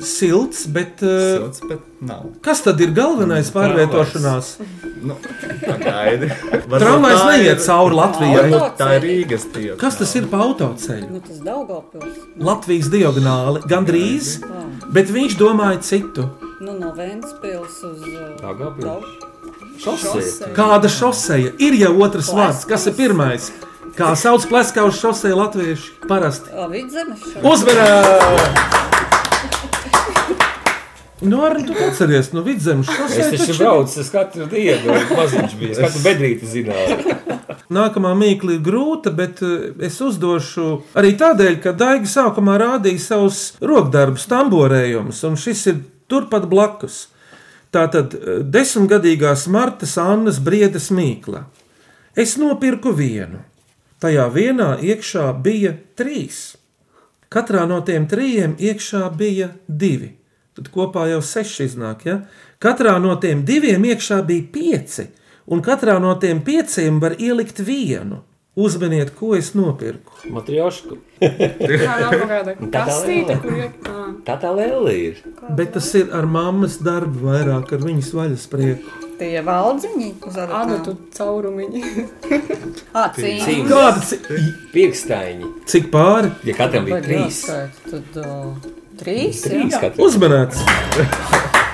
Silts, 0.00 0.62
bet 0.72 1.04
uh, 1.04 1.10
Silts, 1.36 1.60
bet 1.68 1.84
nav. 2.00 2.30
kas 2.40 2.64
tad 2.64 2.80
ir 2.80 2.94
galvenais 2.96 3.50
pārvietošanās? 3.52 4.54
Nu, 5.04 5.18
pagaidi. 5.66 6.30
Tramvajs 6.72 7.22
neiet 7.28 7.62
cauri 7.66 8.00
Latvijai. 8.00 8.48
Varbūt 8.48 8.80
Tā 8.80 8.90
ir 8.96 9.06
Rīgas 9.10 9.46
tiesa. 9.52 9.78
Kas 9.84 10.00
tas 10.00 10.16
ir 10.16 10.30
pa 10.32 10.40
autoceļu? 10.48 11.12
Nu, 11.12 11.22
tas 11.28 11.44
Daugavpils. 11.44 12.18
Latvijas 12.48 12.88
diagonāli 12.96 13.60
gandrīz, 13.68 14.38
bet 14.96 15.12
viņš 15.12 15.36
domāja 15.44 15.84
citu. 15.84 16.30
Nu, 16.64 16.78
no 16.80 16.96
Ventspils 16.96 17.82
uz 17.92 18.04
uh, 18.08 18.30
Daugavpils? 18.40 19.35
Šosei. 19.82 20.52
Kāda 20.56 20.88
šoseja? 20.90 21.52
Ir 21.62 21.76
jau 21.80 21.92
otrs 22.06 22.32
vārds, 22.34 22.64
kas 22.68 22.86
ir 22.90 22.96
pirmais? 22.98 23.50
Kā 23.96 24.12
sauc 24.18 24.44
pleskā 24.50 24.84
uz 24.88 24.98
šoseju 25.00 25.38
latvieši? 25.38 25.92
Parasti. 26.08 26.50
Uzmanīgi! 27.46 28.74
Nu, 31.24 31.38
arī 31.46 31.62
tu 31.64 31.72
atceries, 31.80 32.28
nu, 32.36 32.42
vidzemes 32.44 32.90
Es 32.92 32.96
šosei 32.98 33.22
taču 33.30 33.46
taču- 33.46 33.58
braucu, 33.62 34.00
es 34.02 34.10
katru 34.12 34.46
dienu, 34.52 34.92
maziņš 35.16 35.54
bija, 35.56 35.70
es 35.72 35.78
katru 35.80 36.02
bedrīti 36.04 36.44
zināju. 36.50 37.14
Nākamā 37.76 38.12
mīkla 38.20 38.58
ir 38.58 38.60
grūta, 38.66 39.10
bet 39.16 39.40
eh, 39.42 39.70
es 39.88 39.96
uzdošu 40.04 40.66
arī 41.00 41.14
tādēļ, 41.18 41.56
ka 41.64 41.72
Daiga 41.72 42.10
sākumā 42.10 42.58
rādīja 42.60 43.00
savus 43.00 43.40
rokdarbus, 43.64 44.28
tamborējumus, 44.30 45.22
un 45.26 45.40
šis 45.40 45.64
ir 45.72 45.80
turpat 46.06 46.44
blakus. 46.52 47.06
Tātad 47.76 48.14
eh, 48.16 48.40
desmitgadīgās 48.42 49.46
Martas 49.52 49.96
Annas 50.00 50.40
briedas 50.40 50.88
mīkla. 50.94 51.44
Es 52.16 52.36
nopirku 52.40 52.94
vienu. 52.96 53.42
Tajā 54.00 54.26
vienā 54.32 54.76
iekšā 54.80 55.28
bija 55.44 55.74
trīs. 55.96 56.56
Katrā 57.32 57.64
no 57.68 57.80
tiem 57.84 58.06
trījiem 58.08 58.54
iekšā 58.60 59.02
bija 59.16 59.50
divi. 59.68 60.14
Tad 60.56 60.70
kopā 60.72 61.04
jau 61.10 61.20
seši 61.20 61.66
iznāk. 61.68 62.06
Ja? 62.08 62.20
Katrā 62.62 62.96
no 63.02 63.16
tiem 63.20 63.42
diviem 63.44 63.84
iekšā 63.84 64.22
bija 64.24 64.46
pieci, 64.52 65.08
un 65.52 65.60
katrā 65.64 65.98
no 66.00 66.14
tiem 66.20 66.40
pieciem 66.44 67.00
var 67.02 67.18
ielikt 67.20 67.60
vienu. 67.60 68.22
Uzmaniet, 68.56 69.10
ko 69.12 69.34
es 69.36 69.50
nopirku. 69.52 70.14
Matriošku. 70.32 70.96
Tā 71.20 71.96
nav 72.00 72.14
kāda 72.30 72.54
kastīte, 72.72 73.34
kur 73.42 73.58
ā. 73.60 74.04
Tā 74.24 74.36
tā 74.40 74.52
liela 74.56 74.94
ir. 74.96 75.18
Bet 75.58 75.74
tas 75.74 75.90
ir 76.00 76.08
ar 76.16 76.24
mammas 76.24 76.78
darbu 76.80 77.26
vairāk, 77.28 77.74
ar 77.76 77.84
viņas 77.84 78.08
vaļas 78.16 78.46
prieku. 78.54 79.02
Tie 79.20 79.42
valdziņi 79.44 80.08
uz 80.28 80.40
Āda 80.46 80.80
tu 80.88 80.96
caurumiņi. 81.18 81.84
Acīm. 83.04 83.68
Kāda 83.68 84.40
Pirkstaiņi. 84.72 85.52
Cik 85.68 85.92
pāri? 85.92 86.32
Ja 86.48 86.56
katram 86.56 86.88
bija 86.88 87.04
trīs. 87.04 87.44
Tad 87.92 88.20
trīs. 89.04 89.44
Trīs. 89.44 89.80
Uzmanēts! 90.00 91.64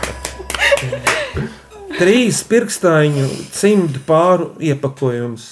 Trīs 1.99 2.41
pirkstaiņu 2.49 3.27
cimdu 3.53 4.01
pāru 4.07 4.53
iepakojums. 4.63 5.49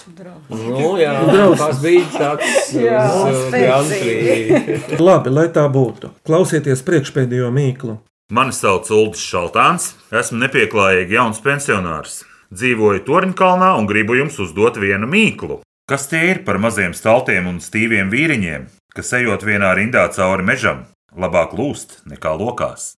Nu, 0.51 0.95
jā, 1.01 1.13
Drausmas. 1.29 1.61
tas 1.61 1.81
bija 1.83 2.07
tāds 2.15 2.71
uz, 2.77 3.43
uh. 3.51 5.01
Labi, 5.09 5.33
lai 5.35 5.49
tā 5.55 5.67
būtu. 5.73 6.13
Klausieties 6.27 6.85
priekšpēdējo 6.87 7.51
mīklu. 7.55 7.99
Mani 8.31 8.55
sauc 8.55 8.87
Ulris 8.95 9.23
Šaltāns, 9.27 9.93
esmu 10.15 10.39
nepieklājīgi 10.45 11.19
jauns 11.19 11.43
pensionārs. 11.43 12.21
Dzīvoju 12.55 13.03
Torņkalnā 13.07 13.73
un 13.79 13.89
gribu 13.91 14.17
jums 14.19 14.39
uzdot 14.43 14.79
vienu 14.83 15.11
mīklu. 15.11 15.61
Kas 15.91 16.07
tie 16.11 16.23
ir 16.31 16.45
par 16.47 16.61
maziem 16.63 16.95
staltiem 16.95 17.51
un 17.51 17.59
stīviem 17.63 18.11
vīriņiem, 18.15 18.69
kas 18.95 19.13
ejot 19.19 19.43
vienā 19.47 19.75
rindā 19.75 20.07
cauri 20.15 20.47
mežam, 20.47 20.87
labāk 21.11 21.59
lūst 21.59 22.05
nekā 22.11 22.37
lokās? 22.39 22.93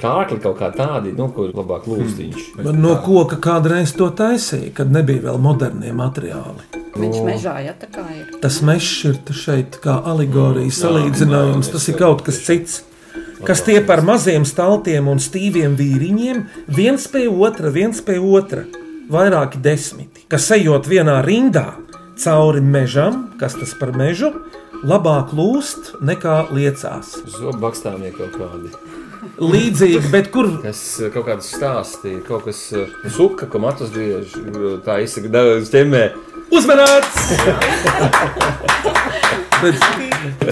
Kārkli 0.00 0.38
kaut 0.42 0.56
kā 0.58 0.70
tādi, 0.74 1.12
nu, 1.16 1.28
kur 1.34 1.52
labāk 1.54 1.84
lūstiņš. 1.90 2.46
Man 2.64 2.80
no 2.82 2.94
koka 3.04 3.38
kādreiz 3.42 3.92
to 3.98 4.08
taisīja, 4.16 4.72
kad 4.78 4.90
nebija 4.92 5.28
vēl 5.28 5.38
modernie 5.42 5.92
materiāli. 5.94 6.64
Viņš 6.96 7.18
mežā, 7.24 7.54
ja 7.64 7.74
tā 7.78 7.88
kā 7.92 8.04
ir. 8.12 8.32
Tas 8.42 8.60
mežs 8.64 8.90
ir 9.08 9.20
te 9.26 9.36
šeit 9.36 9.78
kā 9.84 9.98
alegorija, 10.08 10.72
salīdzinājums. 10.76 11.70
Tas 11.72 11.88
ir 11.88 12.00
kaut 12.00 12.24
kas 12.26 12.40
cits. 12.44 12.80
Kas 13.42 13.64
tie 13.66 13.80
par 13.82 14.04
maziem 14.06 14.44
staltiem 14.46 15.08
un 15.10 15.18
stīviem 15.22 15.74
vīriņiem, 15.78 16.44
viens 16.70 17.08
pie 17.10 17.26
otra, 17.26 17.72
viens 17.74 17.98
pie 18.04 18.20
otra, 18.22 18.62
vairāki 19.10 19.58
desmiti, 19.62 20.22
kas 20.30 20.46
ejot 20.54 20.86
vienā 20.88 21.18
rindā 21.26 21.72
cauri 22.22 22.62
mežam, 22.62 23.32
kas 23.40 23.58
tas 23.58 23.74
par 23.80 23.96
mežu, 23.98 24.30
labāk 24.86 25.34
lūst 25.34 25.96
nekā 26.02 26.52
liecās. 26.54 27.16
Zobbakstāmie 27.34 28.14
kaut 28.14 28.38
kādi. 28.38 28.70
Līdzīgi, 29.22 30.08
bet 30.10 30.32
kur 30.34 30.48
Kas 30.64 30.80
uh, 30.98 31.08
kaut 31.14 31.28
kādas 31.28 31.50
stāstīja, 31.54 32.24
kaut 32.26 32.42
kas 32.48 32.58
uh, 32.74 32.90
suka, 33.06 33.46
ko 33.50 33.60
matus 33.62 33.92
griež, 33.94 34.34
uh, 34.34 34.74
tā 34.82 34.98
izsaka, 35.04 35.30
daudz 35.30 35.70
ķemē. 35.70 36.02
uzmanīts! 36.50 37.20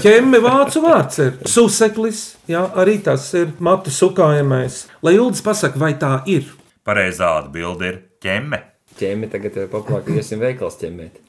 Ķemmi 0.01 0.39
vācu 0.39 0.85
vārds 0.85 1.19
ir 1.19 1.35
suseklis, 1.51 2.23
jā, 2.47 2.63
arī 2.79 2.95
tas 3.03 3.27
ir 3.35 3.51
matu 3.59 3.91
sukājamais. 3.91 4.85
Lai 5.03 5.17
Uldis 5.19 5.43
pasaka, 5.43 5.79
vai 5.81 5.91
tā 5.99 6.21
ir? 6.31 6.47
Pareizā 6.87 7.35
atbilde 7.41 7.89
ir 7.91 8.01
ķemme. 8.23 8.63
Ķemē 9.01 9.27
tagad 9.33 9.55
ir 9.57 9.69
populāri, 9.71 10.05
ka 10.07 10.15
iesim 10.21 10.39
veikals 10.39 10.79
ķemēt. 10.79 11.19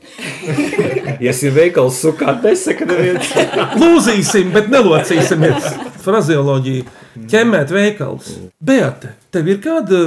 iesim 1.26 1.54
veikals 1.58 1.98
sukāt, 2.04 2.42
nesaka 2.46 2.86
neviens. 2.86 3.34
Lūzīsim, 3.82 4.54
bet 4.54 4.70
nelocīsimies. 4.70 5.72
Frazeoloģija. 6.06 7.01
Ķemēt 7.12 7.72
veikals. 7.74 8.30
Beate, 8.62 9.14
tev 9.34 9.48
ir 9.52 9.58
kāda 9.64 9.98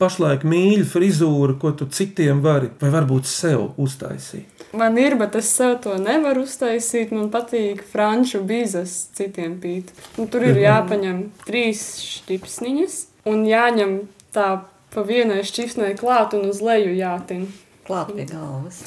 pašlaik 0.00 0.46
mīļa 0.48 0.86
frizūra, 0.88 1.56
ko 1.60 1.74
tu 1.76 1.88
citiem 1.92 2.40
vari, 2.44 2.70
vai 2.80 2.92
varbūt 2.94 3.28
sev 3.28 3.74
uztaisīt? 3.80 4.58
Man 4.76 4.98
ir, 5.00 5.16
bet 5.20 5.36
es 5.38 5.48
sev 5.56 5.78
to 5.84 5.94
nevaru 6.00 6.44
uztaisīt. 6.44 7.12
Man 7.16 7.30
patīk 7.32 7.80
franču 7.88 8.42
bizes 8.44 8.96
citiem 9.16 9.56
pīt. 9.62 9.94
Un 10.20 10.28
tur 10.28 10.44
ir 10.44 10.60
jāpaņem 10.60 11.22
trīs 11.46 11.84
šķipsniņas 12.04 12.98
un 13.32 13.46
jāņem 13.48 13.94
tā 14.36 14.48
pa 14.92 15.04
vienai 15.08 15.40
šķipsnei 15.46 15.96
klāt 15.96 16.36
un 16.36 16.48
uz 16.50 16.60
leju 16.64 16.92
jātin. 16.96 17.48
Klāt 17.88 18.12
pie 18.12 18.28
galvas. 18.28 18.82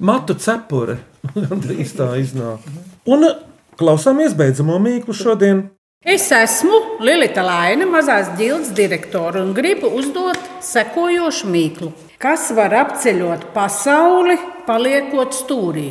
Matu 0.00 0.36
cepure. 0.40 0.98
Gandrīz 1.36 1.92
tā 1.96 2.14
iznāk. 2.20 2.64
Un 3.08 3.28
klausāmies 3.76 4.36
beidzamo 4.36 4.80
mīklu 4.80 5.16
šodien. 5.16 5.66
Es 6.06 6.28
esmu 6.30 6.76
Lilita 7.02 7.42
Laina, 7.42 7.82
mazās 7.90 8.28
ģildes 8.38 8.68
direktore, 8.78 9.40
un 9.42 9.48
gribu 9.56 9.88
uzdot 9.98 10.38
sekojošu 10.62 11.48
mīklu. 11.50 11.88
Kas 12.22 12.44
var 12.54 12.70
apceļot 12.78 13.48
pasauli, 13.50 14.36
paliekot 14.68 15.34
stūrī? 15.34 15.88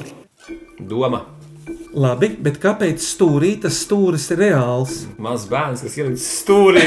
Doma. 0.80 1.20
Labi, 2.00 2.30
bet 2.46 2.62
kāpēc 2.64 3.04
stūrī 3.04 3.50
tas 3.66 3.82
stūris 3.84 4.30
ir 4.32 4.40
reāls? 4.40 5.02
Mazs 5.20 5.50
bērns, 5.52 5.84
kas 5.84 5.98
ielicis 6.00 6.30
stūrī 6.46 6.86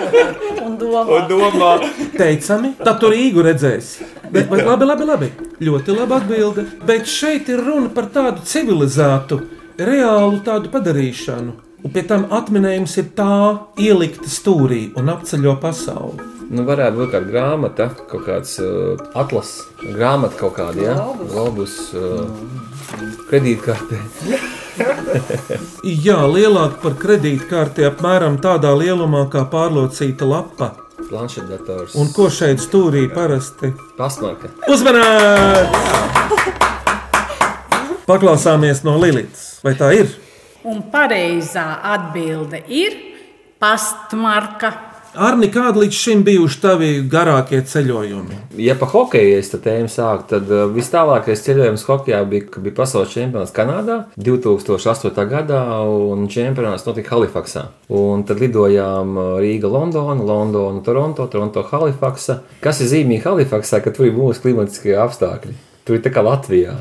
Un 0.66 0.74
domā, 0.80 1.04
un 1.06 1.28
domā. 1.30 1.70
Teicami, 2.16 2.72
tad 2.80 2.98
tur 3.04 3.14
īgu 3.14 3.44
redzēsi. 3.46 4.08
Bet, 4.24 4.50
bet 4.50 4.64
labi, 4.66 4.88
labi, 4.90 5.06
labi. 5.12 5.30
Ļoti 5.62 5.94
labi 6.00 6.18
atbilde. 6.18 6.66
Bet 6.90 7.06
šeit 7.06 7.46
ir 7.54 7.62
runa 7.62 7.94
par 7.94 8.10
tādu 8.10 8.42
civilizētu, 8.42 9.38
reālu 9.78 10.42
tādu 10.42 10.74
padarīšanu. 10.74 11.60
Un 11.86 11.92
pie 11.94 12.02
tam 12.02 12.24
atminējums 12.34 12.96
ir 12.98 13.12
tā 13.14 13.34
ielikta 13.78 14.26
stūrī 14.26 14.88
un 14.98 15.06
apceļo 15.12 15.52
pasauli. 15.62 16.24
Nu, 16.50 16.64
varētu 16.66 16.98
būt 16.98 17.12
kāda 17.12 17.28
grāmata, 17.30 17.86
kaut 18.10 18.24
kāds 18.26 18.56
uh, 18.58 18.98
atlases, 19.14 19.68
grāmata 19.94 20.34
kaut 20.40 20.56
kāda, 20.58 20.82
ja? 20.82 20.96
Globus, 21.30 21.76
uh, 21.94 22.26
kredītkarte. 23.30 24.00
Jā, 26.08 26.18
lielāka 26.26 26.82
par 26.82 26.98
kredītkarti, 27.06 27.86
apmēram 27.86 28.42
tādā 28.42 28.74
lielumā 28.74 29.22
kā 29.30 29.46
pārlocīta 29.54 30.26
lapa. 30.26 30.72
Planšetdators. 31.06 31.94
Un 32.02 32.10
ko 32.10 32.26
šeit 32.34 32.66
stūrī 32.66 33.06
parasti? 33.14 33.70
Pasmarka. 33.94 34.50
Uzmanīt! 34.66 35.70
Paklausāmies 38.10 38.82
no 38.82 38.98
Lilijas. 38.98 39.52
Vai 39.62 39.78
tā 39.78 39.94
ir? 40.02 40.16
Un 40.66 40.80
pareizā 40.90 41.76
atbilde 41.94 42.58
ir 42.66 42.94
pastmarka. 43.62 44.72
Arni, 45.16 45.46
kādi 45.48 45.84
līdz 45.84 45.96
šim 45.96 46.24
bijuši 46.26 46.58
tavi 46.60 46.88
garākie 47.08 47.60
ceļojumi? 47.70 48.38
Ja 48.60 48.74
pa 48.76 48.88
hokeju 48.90 49.36
es 49.38 49.52
tēmu 49.54 49.86
sāku, 49.88 50.26
tad 50.32 50.50
uh, 50.50 50.64
vis 50.74 50.90
tālākais 50.90 51.44
ceļojums 51.44 51.86
hokeja 51.86 52.18
bija, 52.28 52.48
kad 52.50 52.66
bija 52.66 52.76
pasaules 52.80 53.14
čempionāts 53.14 53.54
Kanādā 53.54 54.00
2008. 54.18 55.14
gadā, 55.30 55.62
un 55.86 56.26
čempionāts 56.34 56.84
notika 56.88 57.14
Halifaksā. 57.14 57.68
Un 57.94 58.26
tad 58.26 58.42
lidojām 58.42 59.14
uh, 59.14 59.30
Rīga, 59.40 59.70
Londona, 59.70 60.18
Londona, 60.18 60.82
Toronto, 60.84 61.28
Toronto, 61.30 61.62
Halifaksa. 61.70 62.40
Kas 62.66 62.82
ir 62.82 62.90
zīmīgi 62.90 63.22
Halifaksā, 63.24 63.80
ka 63.86 63.94
tur 63.94 64.10
ir 64.10 64.18
mūsu 64.18 64.42
klimatiskie 64.48 64.98
apstākļi? 65.06 65.54
Tur 65.86 66.00
ir 66.00 66.04
tā 66.04 66.10
kā 66.12 66.26
Latvijā. 66.26 66.80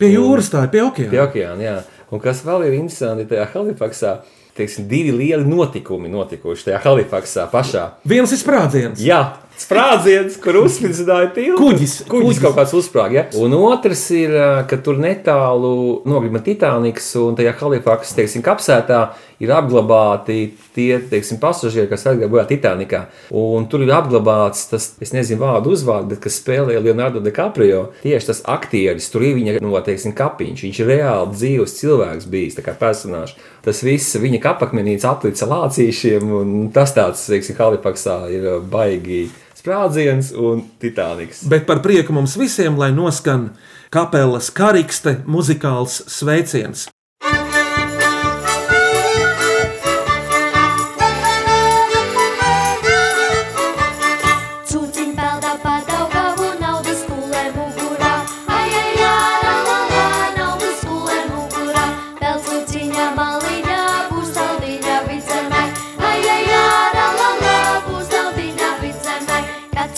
Pie 0.00 0.10
jūras 0.12 0.50
tā 0.52 0.66
ir, 0.66 0.72
pie 0.72 0.82
okeāna. 0.84 1.12
Pie 1.12 1.20
okeāna, 1.22 1.62
jā. 1.64 1.76
Un 2.14 2.22
kas 2.22 2.44
vēl 2.46 2.68
ir 2.68 2.76
interesanti 2.76 3.26
tajā 3.30 3.48
Halifaksā, 3.54 4.12
teiksim, 4.56 4.88
divi 4.90 5.14
lieli 5.14 5.46
notikumi 5.48 6.12
notikuši 6.12 6.70
tajā 6.70 6.84
Halifaksā 6.84 7.48
pašā. 7.52 7.88
Viens 8.08 8.32
ir 8.32 8.40
sprādziens. 8.40 9.02
Jā, 9.02 9.20
sprādziens, 9.60 10.36
kur 10.40 10.58
uzspridzināja 10.62 11.30
tiltu. 11.36 11.58
Kuģis. 11.60 11.94
Kuģis, 12.04 12.10
Kuģis 12.12 12.42
kaut 12.44 12.56
kāds 12.58 12.74
uzsprāga. 12.76 13.16
Ja? 13.16 13.24
Un 13.40 13.56
otrs 13.56 14.04
ir, 14.14 14.34
ka 14.68 14.78
tur 14.84 15.00
netālu 15.00 16.02
nogrima 16.08 16.42
Titaniks 16.44 17.08
un 17.20 17.38
tajā 17.38 17.54
Halifaksas, 17.60 18.16
teiksim, 18.18 18.44
kapsētā 18.46 19.00
ir 19.42 19.52
apglabāti 19.52 20.38
tie, 20.76 20.98
teiksim, 21.10 21.40
pasažieri, 21.40 21.88
kas 21.90 22.06
bojā 22.06 22.46
Titanikā. 22.48 23.06
Un 23.36 23.66
tur 23.70 23.84
ir 23.84 23.92
apglabāts 23.96 24.68
tas, 24.70 24.90
es 25.02 25.12
nezinu 25.16 25.42
vārdu 25.44 25.72
uzvārdu, 25.76 26.14
bet 26.14 26.24
kas 26.24 26.38
spēlēja 26.40 26.82
Leonardo 26.84 27.20
DiCaprio. 27.24 27.90
Tieši 28.04 28.32
tas 28.32 28.42
aktieris, 28.56 29.08
tur 29.12 29.24
ir 29.26 29.36
viņa, 29.38 29.58
no, 29.64 29.74
teiksim, 29.84 30.14
kapiņš. 30.16 30.64
Viņš 30.68 30.80
ir 30.82 30.90
reāli 30.92 31.36
dzīves 31.36 31.76
cilvēks 31.80 32.30
bijis, 32.32 32.58
tā 32.58 32.64
kā 32.66 32.76
personāžs. 32.80 33.36
Tas 33.66 33.82
viss 33.82 34.16
viņa 34.20 34.38
kapakmenīts 34.46 35.06
aplicis 35.08 35.44
ar 35.46 35.52
lācīšiem, 35.52 36.30
un 36.40 36.54
tas 36.74 36.94
tāds, 36.96 37.26
teiksim, 37.30 37.58
Halifaksā 37.58 38.20
ir 38.32 38.46
ā, 38.54 38.58
baigi 38.72 39.26
sprādziens 39.58 40.32
un 40.38 40.62
titāniks. 40.82 41.44
Bet 41.50 41.66
par 41.68 41.82
prieku 41.84 42.14
mums 42.14 42.38
visiem, 42.38 42.78
lai 42.78 42.92
noskan 42.94 43.50
kapelas 43.94 44.52
karikste 44.54 45.18
muzikāls 45.26 46.04
sveiciens. 46.10 46.86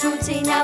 Kad 0.09 0.23
cūciņa 0.25 0.59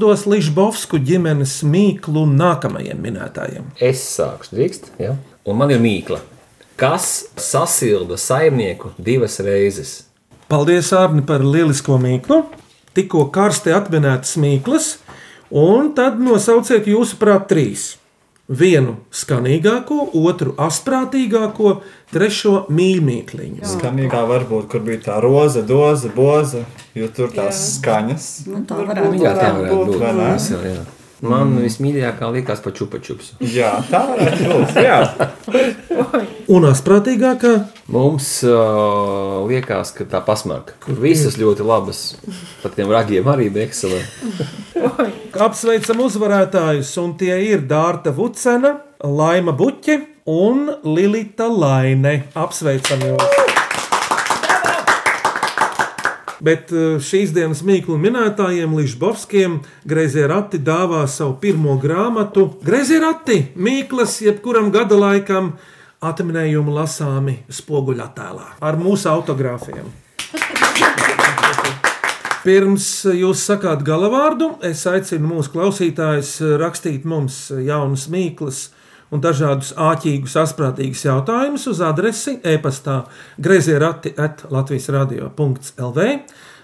uzdos 0.00 0.22
Ližbovsku 0.24 0.96
ģimenes 1.04 1.58
mīklu 1.60 2.22
nākamajiem 2.32 3.02
minētājiem? 3.04 3.66
Es 3.84 4.00
sākšu, 4.14 4.54
drīkst, 4.56 4.86
ja? 4.96 5.10
un 5.44 5.58
man 5.60 5.68
ir 5.74 5.82
mīkla. 5.82 6.22
Kas 6.80 7.26
sasilda 7.36 8.16
saimnieku 8.16 8.94
divas 8.96 9.36
reizes? 9.44 10.06
Paldies, 10.48 10.88
Arni, 10.96 11.20
par 11.20 11.44
lielisko 11.44 11.98
mīklu. 12.00 12.46
Tikko 12.96 13.26
karsti 13.34 13.74
atminētas 13.76 14.38
mīklas, 14.40 14.88
un 15.52 15.92
tad 15.92 16.16
nosauciet 16.16 16.88
jūsu 16.88 17.20
prāt 17.20 17.50
trīs. 17.52 17.99
Vienu 18.50 18.96
skanīgāko, 19.14 20.08
otru 20.18 20.56
asprātīgāko, 20.58 21.76
trešo 22.10 22.64
mīļmīkliņu. 22.74 23.62
Skanīgā 23.76 24.24
varbūt, 24.26 24.66
kur 24.72 24.82
bija 24.86 25.04
tā 25.04 25.18
roza, 25.22 25.62
doza, 25.62 26.10
boza, 26.16 26.64
jo 26.98 27.10
tur 27.14 27.30
tās 27.34 27.60
skaņas. 27.76 28.30
Nu, 28.50 28.64
tā 28.66 28.80
varbūt 28.80 28.90
varētu 28.90 29.22
Jā, 29.22 29.36
tā 29.38 29.52
varētu 29.54 29.84
būt. 29.86 30.00
vai 30.02 30.99
Man 31.20 31.58
vismīļākā 31.60 32.30
likās 32.32 32.62
pa 32.64 32.72
čupačups. 32.72 33.34
Jā, 33.44 33.74
tā 33.90 34.06
varētu 34.08 34.48
būt. 34.54 34.78
Jā. 34.80 35.00
Un 36.50 36.64
asprātīgākā 36.70 37.52
Mums 37.90 38.44
uh, 38.46 39.40
liekas, 39.50 39.90
ka 39.96 40.06
tā 40.06 40.20
pasmaka. 40.22 40.76
Kur 40.84 41.00
visas 41.02 41.34
ļoti 41.40 41.66
labas, 41.66 42.04
pat 42.62 42.76
tiem 42.78 42.92
ragiem 42.94 43.26
arī 43.32 43.48
bija 43.50 43.66
ekscelenti. 43.66 44.46
apsveicam 45.48 46.04
uzvarētājus, 46.06 46.94
un 47.02 47.16
tie 47.18 47.34
ir 47.50 47.66
Dārta 47.66 48.14
Vucena, 48.14 48.76
Laima 49.02 49.56
Buķe 49.58 49.98
un 50.30 50.68
Lilita 50.86 51.50
Laine. 51.50 52.20
Apsveicam 52.38 53.08
jūs! 53.10 53.49
Bet 56.40 56.72
eh, 56.72 56.96
šīs 57.02 57.34
dienas 57.36 57.60
mīklu 57.66 57.98
minētājiem, 58.00 58.72
Ližbovskiem, 58.78 59.58
Greizie 59.88 60.24
rati 60.30 60.60
dāvā 60.64 61.04
savu 61.10 61.36
pirmo 61.42 61.76
grāmatu. 61.80 62.46
Greizie 62.64 63.00
rati, 63.02 63.42
mīklas, 63.60 64.20
jebkuram 64.24 64.72
gada 64.72 64.96
laikam, 64.96 65.54
atminējumu 66.00 66.72
lasāmi 66.72 67.42
spoguļattēlā 67.52 68.46
ar 68.64 68.80
mūsu 68.80 69.10
autogrāfiem. 69.12 69.90
Pirms 72.40 72.86
jūs 73.04 73.42
sakāt 73.44 73.82
galavārdu, 73.84 74.54
es 74.64 74.86
aicinu 74.88 75.28
mūsu 75.34 75.52
klausītājus 75.52 76.38
rakstīt 76.62 77.04
mums 77.04 77.50
jaunas 77.52 78.06
mīklas 78.08 78.70
un 79.10 79.20
dažādus 79.22 79.72
āķīgus, 79.78 80.36
asprātīgus 80.44 81.04
jautājumus 81.06 81.66
uz 81.70 81.80
adresi 81.84 82.38
e-pastā 82.46 83.04
grazierati 83.38 84.14
at 84.18 84.44
Latvijas 84.50 84.88
radio.lv 84.94 85.98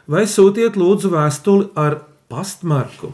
vai 0.06 0.24
sūtiet 0.30 0.76
lūdzu 0.78 1.10
vēstuli 1.14 1.68
ar 1.78 2.00
pastmarku. 2.30 3.12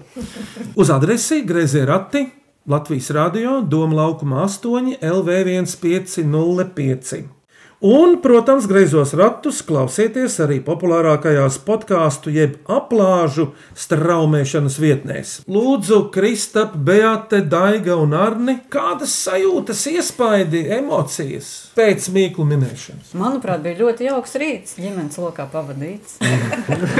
Uz 0.77 0.91
adresi 0.93 1.43
grazierati 1.49 2.43
Latvijas 2.69 3.11
radio 3.11 3.61
Doma 3.61 3.97
laukuma 4.05 4.45
8 4.47 4.97
LV1505. 5.03 7.42
Un, 7.83 8.21
protams, 8.23 8.67
greizos 8.71 9.11
ratus 9.19 9.57
klausieties 9.67 10.37
arī 10.45 10.61
populārākajās 10.63 11.57
podkāstu 11.67 12.31
jeb 12.31 12.53
aplāžu 12.71 13.49
straumēšanas 13.75 14.77
vietnēs. 14.79 15.33
Lūdzu, 15.51 15.99
Kristap, 16.15 16.77
Beate, 16.79 17.41
Daiga 17.43 17.97
un 17.99 18.15
Arni, 18.15 18.61
kādas 18.71 19.17
sajūtas, 19.25 19.83
iespaidi, 19.97 20.63
emocijas 20.79 21.51
pēc 21.75 22.07
mīklu 22.15 22.47
minēšanas? 22.53 23.17
Manuprāt, 23.19 23.67
bija 23.67 23.81
ļoti 23.83 24.07
jauks 24.13 24.39
rīts, 24.39 24.79
ģimenes 24.79 25.19
lokā 25.19 25.49
pavadīts. 25.51 26.21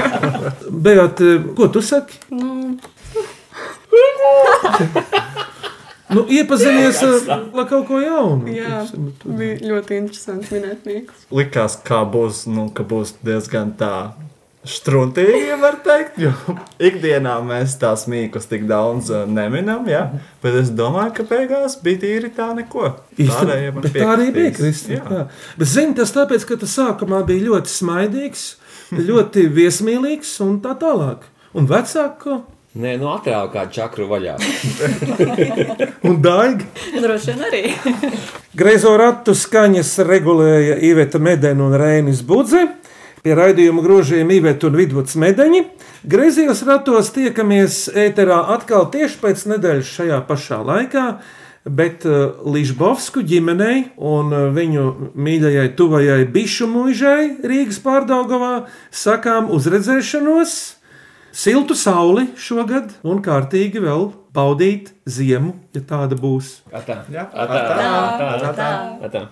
Beate, 0.83 1.37
ko 1.55 1.71
tu 1.71 1.79
saki? 1.79 2.19
Nu, 2.35 2.75
Nu, 6.13 6.25
iepazinies 6.29 6.99
ar, 7.05 7.31
ar 7.53 7.65
kaut 7.69 7.87
ko 7.89 8.01
jaunu. 8.01 8.51
jā, 8.53 8.83
bija 9.25 9.57
ļoti 9.71 9.97
interesanti 10.01 10.53
minēt 10.55 10.85
mīklu. 10.87 11.17
Likās, 11.39 11.77
kā 11.85 12.03
būs, 12.09 12.45
nu, 12.51 12.69
ka 12.75 12.85
būs 12.87 13.17
diezgan 13.25 13.73
tā. 13.79 13.95
Struntīgi, 14.63 15.41
ja 15.49 15.57
var 15.59 15.75
teikt, 15.83 16.21
jo 16.23 16.29
ikdienā 16.79 17.33
mēs 17.43 17.73
tās 17.81 18.05
mīklas 18.07 18.47
tik 18.47 18.61
daudz 18.69 19.09
uh, 19.11 19.25
neminam, 19.27 19.83
ja? 19.91 20.05
bet 20.39 20.55
es 20.55 20.71
domāju, 20.71 21.17
ka 21.17 21.25
beigās 21.27 21.75
bija 21.83 21.99
tīri 22.05 22.29
tā 22.31 22.47
neko. 22.55 22.93
Bet 23.17 23.89
tā 23.91 24.07
arī 24.13 24.29
bija. 24.31 24.53
Kristīna. 24.55 25.25
Bet 25.59 25.67
zini, 25.67 25.97
tas 25.99 26.15
tāpēc, 26.15 26.47
ka 26.47 26.55
tas 26.61 26.77
sākumā 26.79 27.19
bija 27.27 27.49
ļoti 27.49 27.75
smaidīgs, 27.75 28.45
ļoti 29.03 29.49
viesmīlīgs 29.59 30.31
un 30.47 30.61
tā 30.63 30.77
tālāk. 30.79 31.27
Un 31.59 31.67
vecāku 31.67 32.39
Nē, 32.73 32.95
nu 32.97 33.11
atrāva 33.13 33.51
kādu 33.53 33.69
čakru 33.75 34.07
vaļā. 34.09 34.31
un 36.09 36.15
daigi. 36.25 36.65
Droši 36.97 37.29
vien 37.29 37.43
arī. 37.45 37.61
Greizo 38.59 38.95
ratu 38.97 39.35
skaņas 39.37 39.91
regulēja 40.07 40.79
Iveta 40.81 41.21
Medena 41.21 41.67
un 41.67 41.77
Rēnis 41.77 42.23
Budze. 42.25 42.63
Pie 43.21 43.37
raidījuma 43.37 43.85
grožiem 43.85 44.33
Iveta 44.33 44.71
un 44.71 44.79
Vidvuds 44.81 45.13
Medeņi. 45.21 45.61
Greizījos 46.09 46.65
ratos 46.65 47.13
tiekamies 47.13 47.85
ēterā 47.93 48.41
atkal 48.57 48.89
tieši 48.91 49.21
pēc 49.21 49.45
nedēļas 49.53 49.95
šajā 50.01 50.21
pašā 50.25 50.63
laikā. 50.65 51.07
Bet 51.63 52.09
uh, 52.09 52.41
Ližbovsku 52.41 53.21
ģimenei 53.21 53.91
un 54.01 54.33
uh, 54.33 54.49
viņu 54.51 55.13
mīļajai, 55.13 55.69
tuvajai 55.77 56.23
bišu 56.33 56.73
mūžai 56.73 57.35
Rīgas 57.45 57.77
pārdaugavā 57.85 58.63
sakām 58.91 59.53
uzredzēšanos, 59.53 60.57
siltu 61.33 61.75
sauli 61.75 62.27
šogad 62.37 62.93
un 63.03 63.21
kārtīgi 63.25 63.81
vēl 63.83 64.11
baudīt 64.33 64.93
ziemu, 65.09 65.55
ja 65.75 65.81
tāda 65.85 66.17
būs. 66.17 66.59
Atā. 66.73 67.03
Jā, 67.13 67.27
Atā. 67.33 67.61
atā, 67.61 67.87
atā, 68.17 68.51
atā. 68.51 68.69
Atā. 69.09 69.23